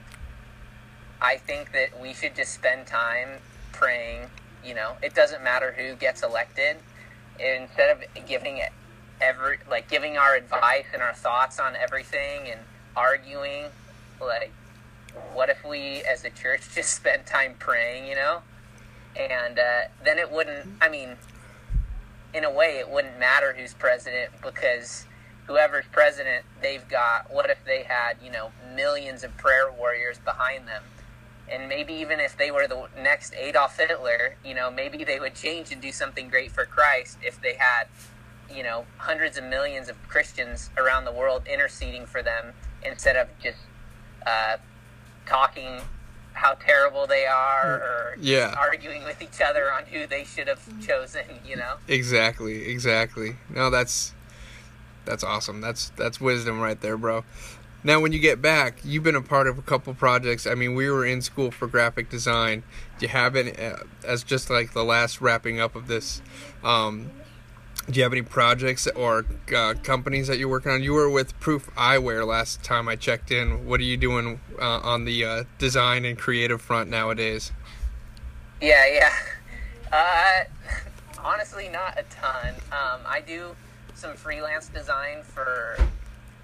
I 1.20 1.36
think 1.38 1.72
that 1.72 2.00
we 2.00 2.12
should 2.12 2.34
just 2.34 2.52
spend 2.52 2.86
time 2.86 3.28
praying. 3.72 4.28
You 4.64 4.74
know, 4.74 4.96
it 5.02 5.14
doesn't 5.14 5.42
matter 5.42 5.72
who 5.72 5.94
gets 5.94 6.22
elected. 6.22 6.76
Instead 7.38 7.90
of 7.90 8.26
giving 8.26 8.58
it 8.58 8.70
every 9.20 9.58
like 9.68 9.88
giving 9.88 10.18
our 10.18 10.34
advice 10.34 10.86
and 10.92 11.02
our 11.02 11.14
thoughts 11.14 11.58
on 11.58 11.74
everything 11.76 12.50
and 12.50 12.60
arguing, 12.96 13.66
like 14.20 14.52
what 15.32 15.48
if 15.48 15.64
we 15.64 16.02
as 16.02 16.24
a 16.24 16.30
church 16.30 16.62
just 16.74 16.94
spend 16.94 17.26
time 17.26 17.54
praying? 17.58 18.06
You 18.06 18.16
know, 18.16 18.42
and 19.18 19.58
uh, 19.58 19.82
then 20.04 20.18
it 20.18 20.30
wouldn't. 20.30 20.66
I 20.80 20.88
mean, 20.88 21.16
in 22.34 22.44
a 22.44 22.50
way, 22.50 22.78
it 22.78 22.88
wouldn't 22.88 23.18
matter 23.18 23.54
who's 23.54 23.74
president 23.74 24.32
because 24.42 25.06
whoever's 25.46 25.86
president, 25.92 26.44
they've 26.62 26.86
got. 26.88 27.32
What 27.32 27.50
if 27.50 27.64
they 27.64 27.82
had 27.82 28.16
you 28.22 28.30
know 28.30 28.50
millions 28.74 29.24
of 29.24 29.36
prayer 29.36 29.70
warriors 29.70 30.18
behind 30.18 30.68
them? 30.68 30.82
and 31.48 31.68
maybe 31.68 31.94
even 31.94 32.18
if 32.20 32.36
they 32.36 32.50
were 32.50 32.66
the 32.66 32.86
next 33.00 33.34
Adolf 33.34 33.78
Hitler, 33.78 34.36
you 34.44 34.54
know, 34.54 34.70
maybe 34.70 35.04
they 35.04 35.20
would 35.20 35.34
change 35.34 35.70
and 35.70 35.80
do 35.80 35.92
something 35.92 36.28
great 36.28 36.50
for 36.50 36.64
Christ 36.66 37.18
if 37.22 37.40
they 37.40 37.54
had, 37.54 37.86
you 38.52 38.62
know, 38.62 38.84
hundreds 38.98 39.38
of 39.38 39.44
millions 39.44 39.88
of 39.88 39.96
Christians 40.08 40.70
around 40.76 41.04
the 41.04 41.12
world 41.12 41.46
interceding 41.46 42.06
for 42.06 42.22
them 42.22 42.52
instead 42.84 43.16
of 43.16 43.28
just 43.40 43.58
uh, 44.26 44.56
talking 45.26 45.80
how 46.32 46.54
terrible 46.54 47.06
they 47.06 47.24
are 47.26 47.74
or 47.74 48.16
Yeah. 48.20 48.54
arguing 48.58 49.04
with 49.04 49.22
each 49.22 49.40
other 49.40 49.72
on 49.72 49.84
who 49.86 50.06
they 50.06 50.24
should 50.24 50.48
have 50.48 50.60
chosen, 50.86 51.22
you 51.46 51.56
know. 51.56 51.76
Exactly, 51.88 52.70
exactly. 52.70 53.36
No, 53.48 53.70
that's 53.70 54.12
that's 55.04 55.22
awesome. 55.24 55.60
That's 55.60 55.90
that's 55.96 56.20
wisdom 56.20 56.60
right 56.60 56.80
there, 56.80 56.96
bro. 56.96 57.24
Now, 57.84 58.00
when 58.00 58.12
you 58.12 58.18
get 58.18 58.42
back, 58.42 58.78
you've 58.84 59.04
been 59.04 59.14
a 59.14 59.22
part 59.22 59.46
of 59.46 59.58
a 59.58 59.62
couple 59.62 59.94
projects. 59.94 60.44
I 60.46 60.54
mean, 60.54 60.74
we 60.74 60.90
were 60.90 61.06
in 61.06 61.22
school 61.22 61.52
for 61.52 61.68
graphic 61.68 62.10
design. 62.10 62.64
Do 62.98 63.06
you 63.06 63.10
have 63.10 63.36
any, 63.36 63.52
uh, 63.56 63.76
as 64.04 64.24
just 64.24 64.50
like 64.50 64.72
the 64.72 64.82
last 64.82 65.20
wrapping 65.20 65.60
up 65.60 65.76
of 65.76 65.86
this? 65.86 66.20
Um, 66.64 67.12
do 67.88 67.98
you 67.98 68.02
have 68.02 68.12
any 68.12 68.22
projects 68.22 68.86
or 68.88 69.24
uh, 69.54 69.74
companies 69.82 70.26
that 70.26 70.38
you're 70.38 70.48
working 70.48 70.72
on? 70.72 70.82
You 70.82 70.92
were 70.92 71.08
with 71.08 71.38
Proof 71.38 71.72
Eyewear 71.76 72.26
last 72.26 72.64
time 72.64 72.88
I 72.88 72.96
checked 72.96 73.30
in. 73.30 73.66
What 73.66 73.80
are 73.80 73.84
you 73.84 73.96
doing 73.96 74.40
uh, 74.60 74.80
on 74.82 75.04
the 75.04 75.24
uh, 75.24 75.44
design 75.58 76.04
and 76.04 76.18
creative 76.18 76.60
front 76.60 76.90
nowadays? 76.90 77.52
Yeah, 78.60 78.86
yeah. 78.86 79.12
Uh, 79.92 80.44
honestly, 81.22 81.68
not 81.68 81.98
a 81.98 82.02
ton. 82.04 82.54
Um, 82.72 83.00
I 83.06 83.22
do 83.24 83.54
some 83.94 84.14
freelance 84.14 84.68
design 84.68 85.22
for 85.22 85.76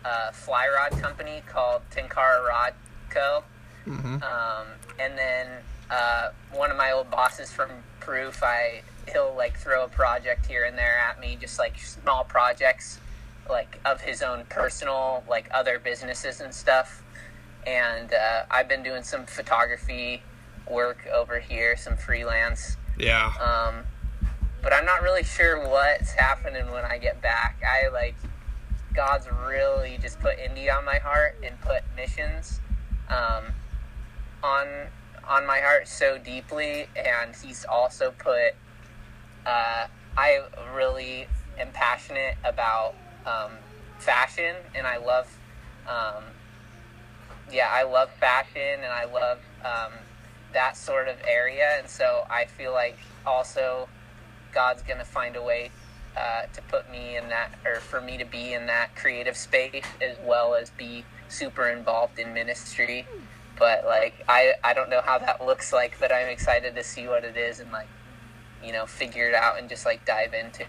a 0.05 0.33
fly 0.33 0.69
rod 0.69 0.93
company 1.03 1.43
called 1.49 1.83
Tenkara 1.91 2.47
Rod 2.49 2.75
Co. 3.11 3.43
Mm-hmm. 3.87 4.23
Um, 4.23 4.67
and 5.01 5.19
then 5.19 5.49
uh, 5.91 6.31
one 6.53 6.71
of 6.71 6.77
my 6.77 6.93
old 6.93 7.11
bosses 7.11 7.51
from 7.51 7.71
Proof, 7.99 8.43
I 8.43 8.83
he'll 9.11 9.35
like 9.35 9.57
throw 9.57 9.85
a 9.85 9.89
project 9.89 10.47
here 10.47 10.65
and 10.65 10.77
there 10.77 10.99
at 10.99 11.21
me, 11.21 11.37
just 11.41 11.59
like 11.59 11.79
small 11.79 12.25
projects, 12.25 13.01
like 13.49 13.81
of 13.85 14.01
his 14.01 14.23
own 14.23 14.45
personal, 14.49 15.25
like 15.29 15.49
other 15.53 15.79
businesses 15.79 16.41
and 16.41 16.55
stuff. 16.55 17.03
And 17.67 18.13
uh, 18.13 18.45
I've 18.51 18.69
been 18.69 18.83
doing 18.83 19.03
some 19.03 19.27
photography 19.27 20.23
work 20.69 21.07
over 21.13 21.39
here, 21.39 21.77
some 21.77 21.97
freelance. 21.97 22.77
Yeah. 22.99 23.33
Um, 23.41 23.85
but 24.63 24.73
I'm 24.73 24.85
not 24.85 25.03
really 25.03 25.25
sure 25.25 25.69
what's 25.69 26.13
happening 26.13 26.71
when 26.71 26.85
I 26.85 26.99
get 26.99 27.21
back. 27.21 27.61
I 27.67 27.89
like 27.89 28.15
God's 28.95 29.27
really 29.47 29.99
just 30.01 30.21
put 30.21 30.39
India 30.39 30.75
on 30.75 30.85
my 30.85 30.99
heart 30.99 31.37
and 31.45 31.61
put 31.61 31.83
missions 31.97 32.61
um, 33.09 33.53
on 34.43 34.67
on 35.29 35.47
my 35.47 35.61
heart 35.61 35.87
so 35.87 36.19
deeply, 36.19 36.87
and 36.97 37.35
He's 37.37 37.65
also 37.65 38.13
put. 38.19 38.55
Uh, 39.47 39.87
I 40.17 40.41
really 40.75 41.27
am 41.59 41.69
passionate 41.73 42.37
about 42.45 42.95
um, 43.27 43.53
fashion, 43.99 44.57
and 44.75 44.87
I 44.87 44.99
love. 44.99 45.29
Um, 45.89 46.25
yeah, 47.51 47.69
I 47.71 47.83
love 47.83 48.11
fashion, 48.13 48.81
and 48.83 48.93
I 48.93 49.05
love 49.05 49.39
um, 49.65 49.93
that 50.53 50.77
sort 50.77 51.09
of 51.09 51.17
area, 51.27 51.77
and 51.79 51.89
so 51.89 52.25
I 52.31 52.45
feel 52.45 52.73
like 52.73 52.99
also 53.27 53.89
God's 54.53 54.83
gonna 54.83 55.05
find 55.05 55.37
a 55.37 55.43
way 55.43 55.71
uh, 56.17 56.43
to 56.53 56.63
put 56.63 56.91
me 56.91 57.17
in 57.17 57.29
that, 57.29 57.53
or 57.65 57.77
for 57.77 58.01
me 58.01 58.19
to 58.19 58.25
be 58.25 58.53
in 58.53 58.67
that 58.67 58.95
creative 58.97 59.37
space 59.37 59.85
as 60.01 60.17
well 60.25 60.55
as 60.55 60.71
be 60.71 61.05
super 61.29 61.69
involved 61.69 62.19
in 62.19 62.35
ministry. 62.35 63.07
But 63.59 63.85
like, 63.85 64.15
I 64.29 64.55
I 64.63 64.75
don't 64.75 64.91
know 64.91 65.01
how 65.03 65.19
that 65.19 65.45
looks 65.45 65.73
like, 65.73 65.97
but 65.99 66.13
I'm 66.13 66.29
excited 66.29 66.75
to 66.75 66.85
see 66.85 67.07
what 67.09 67.25
it 67.25 67.37
is 67.37 67.61
and 67.61 67.71
like, 67.73 67.89
you 68.65 68.73
know, 68.73 68.87
figure 68.87 69.29
it 69.29 69.35
out 69.35 69.59
and 69.59 69.69
just 69.69 69.85
like 69.85 70.05
dive 70.05 70.35
into. 70.35 70.65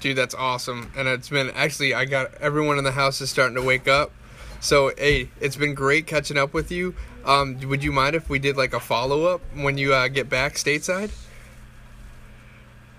Dude, 0.00 0.16
that's 0.16 0.34
awesome. 0.34 0.92
And 0.96 1.08
it's 1.08 1.30
been 1.30 1.50
actually, 1.50 1.94
I 1.94 2.04
got 2.04 2.34
everyone 2.34 2.76
in 2.76 2.84
the 2.84 2.92
house 2.92 3.20
is 3.20 3.30
starting 3.30 3.54
to 3.56 3.62
wake 3.62 3.88
up. 3.88 4.12
So, 4.60 4.92
hey, 4.98 5.30
it's 5.40 5.56
been 5.56 5.74
great 5.74 6.06
catching 6.06 6.36
up 6.36 6.52
with 6.52 6.70
you. 6.70 6.94
Um, 7.24 7.58
would 7.60 7.82
you 7.82 7.90
mind 7.92 8.14
if 8.14 8.28
we 8.28 8.38
did 8.38 8.56
like 8.56 8.74
a 8.74 8.80
follow 8.80 9.24
up 9.24 9.40
when 9.54 9.78
you 9.78 9.94
uh, 9.94 10.08
get 10.08 10.28
back 10.28 10.54
stateside? 10.54 11.10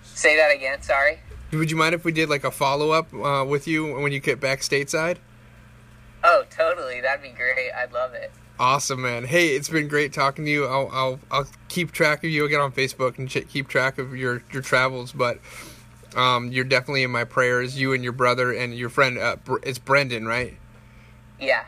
Say 0.04 0.36
that 0.36 0.54
again. 0.54 0.82
Sorry. 0.82 1.20
Would 1.52 1.70
you 1.70 1.78
mind 1.78 1.94
if 1.94 2.04
we 2.06 2.12
did 2.12 2.30
like 2.30 2.44
a 2.44 2.52
follow 2.52 2.92
up 2.92 3.14
uh, 3.14 3.46
with 3.46 3.68
you 3.68 4.00
when 4.00 4.12
you 4.12 4.20
get 4.20 4.40
back 4.40 4.62
stateside? 4.62 5.18
Oh, 6.24 6.44
totally. 6.50 7.02
That'd 7.02 7.22
be 7.22 7.30
great. 7.30 7.72
I'd 7.72 7.94
love 7.94 8.14
it. 8.14 8.32
Awesome, 8.58 9.02
man. 9.02 9.26
Hey, 9.26 9.50
it's 9.50 9.68
been 9.68 9.90
great 9.90 10.14
talking 10.14 10.46
to 10.46 10.52
you. 10.52 10.66
I'll 10.66 10.90
I'll, 10.92 11.20
I'll 11.30 11.48
keep 11.68 11.92
track 11.92 12.24
of 12.24 12.30
you 12.30 12.46
again 12.46 12.62
on 12.62 12.72
Facebook 12.72 13.18
and 13.18 13.30
ch- 13.30 13.48
keep 13.50 13.68
track 13.68 13.98
of 13.98 14.16
your 14.16 14.44
your 14.54 14.62
travels. 14.62 15.12
But 15.12 15.40
um, 16.16 16.52
you're 16.54 16.64
definitely 16.64 17.04
in 17.04 17.12
my 17.12 17.26
prayers. 17.26 17.78
You 17.78 17.92
and 17.92 18.02
your 18.02 18.14
brother 18.14 18.54
and 18.54 18.74
your 18.74 18.90
friend. 18.90 19.18
Uh, 19.18 19.36
Br- 19.36 19.58
it's 19.64 19.78
Brendan, 19.78 20.26
right? 20.26 20.58
Yeah. 21.38 21.66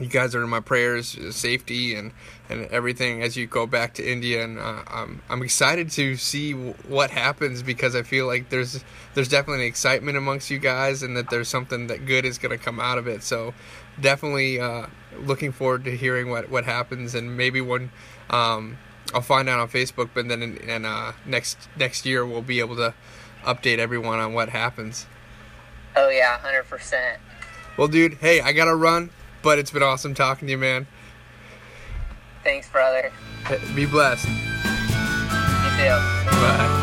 You 0.00 0.06
guys 0.06 0.34
are 0.34 0.42
in 0.42 0.48
my 0.48 0.60
prayers, 0.60 1.18
uh, 1.18 1.32
safety 1.32 1.94
and 1.94 2.12
and 2.48 2.64
everything 2.68 3.22
as 3.22 3.36
you 3.36 3.46
go 3.46 3.66
back 3.66 3.92
to 3.94 4.10
India. 4.10 4.42
And 4.42 4.58
uh, 4.58 4.84
I'm 4.86 5.20
I'm 5.28 5.42
excited 5.42 5.90
to 5.90 6.16
see 6.16 6.52
w- 6.52 6.72
what 6.88 7.10
happens 7.10 7.62
because 7.62 7.94
I 7.94 8.02
feel 8.04 8.26
like 8.26 8.48
there's 8.48 8.82
there's 9.12 9.28
definitely 9.28 9.64
an 9.64 9.68
excitement 9.68 10.16
amongst 10.16 10.48
you 10.50 10.58
guys 10.58 11.02
and 11.02 11.14
that 11.18 11.28
there's 11.28 11.48
something 11.48 11.88
that 11.88 12.06
good 12.06 12.24
is 12.24 12.38
going 12.38 12.58
to 12.58 12.64
come 12.64 12.80
out 12.80 12.96
of 12.96 13.06
it. 13.06 13.22
So 13.22 13.52
definitely 14.00 14.58
uh, 14.58 14.86
looking 15.18 15.52
forward 15.52 15.84
to 15.84 15.96
hearing 15.96 16.30
what 16.30 16.50
what 16.50 16.64
happens 16.64 17.14
and 17.14 17.36
maybe 17.36 17.60
when 17.60 17.90
um, 18.30 18.78
I'll 19.14 19.20
find 19.20 19.48
out 19.48 19.60
on 19.60 19.68
Facebook, 19.68 20.10
but 20.14 20.28
then 20.28 20.42
in, 20.42 20.56
in 20.56 20.84
uh, 20.84 21.12
next 21.26 21.68
next 21.76 22.06
year 22.06 22.24
we'll 22.24 22.42
be 22.42 22.60
able 22.60 22.76
to 22.76 22.94
update 23.44 23.78
everyone 23.78 24.18
on 24.18 24.32
what 24.32 24.48
happens. 24.50 25.06
Oh 25.96 26.08
yeah. 26.08 26.38
Hundred 26.38 26.64
percent. 26.64 27.20
Well, 27.76 27.88
dude, 27.88 28.14
hey, 28.14 28.40
I 28.40 28.52
gotta 28.52 28.74
run, 28.74 29.10
but 29.42 29.58
it's 29.58 29.70
been 29.70 29.82
awesome 29.82 30.14
talking 30.14 30.46
to 30.46 30.52
you, 30.52 30.58
man. 30.58 30.86
Thanks, 32.44 32.68
brother. 32.68 33.12
Be 33.74 33.86
blessed. 33.86 34.28
You 34.28 35.70
too. 35.78 35.96
Bye. 36.30 36.81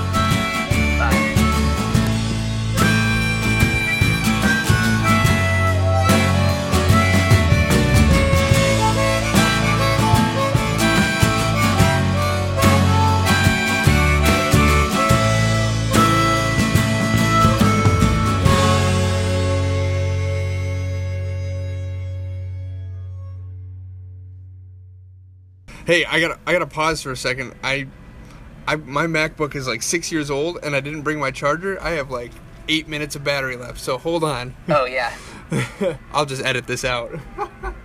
Hey, 25.89 26.05
I 26.05 26.19
gotta 26.19 26.37
I 26.45 26.51
gotta 26.51 26.67
pause 26.67 27.01
for 27.01 27.11
a 27.11 27.17
second. 27.17 27.55
I, 27.63 27.87
I 28.67 28.75
my 28.75 29.07
MacBook 29.07 29.55
is 29.55 29.67
like 29.67 29.81
six 29.81 30.11
years 30.11 30.29
old, 30.29 30.59
and 30.61 30.75
I 30.75 30.81
didn't 30.81 31.01
bring 31.01 31.19
my 31.19 31.31
charger. 31.31 31.81
I 31.81 31.93
have 31.93 32.11
like 32.11 32.29
eight 32.67 32.87
minutes 32.87 33.15
of 33.15 33.23
battery 33.23 33.55
left, 33.55 33.79
so 33.79 33.97
hold 33.97 34.23
on. 34.23 34.55
Oh 34.67 34.85
yeah. 34.85 35.17
I'll 36.13 36.27
just 36.27 36.45
edit 36.45 36.67
this 36.67 36.85
out. 36.85 37.19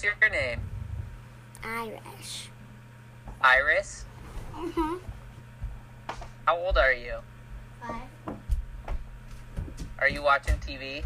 What's 0.00 0.18
your 0.22 0.30
name? 0.30 0.60
Irish. 1.62 2.48
Iris. 3.42 4.06
Mm-hmm. 4.54 4.94
How 6.46 6.56
old 6.56 6.78
are 6.78 6.94
you? 6.94 7.16
Five. 7.82 8.38
Are 9.98 10.08
you 10.08 10.22
watching 10.22 10.54
TV? 10.54 11.04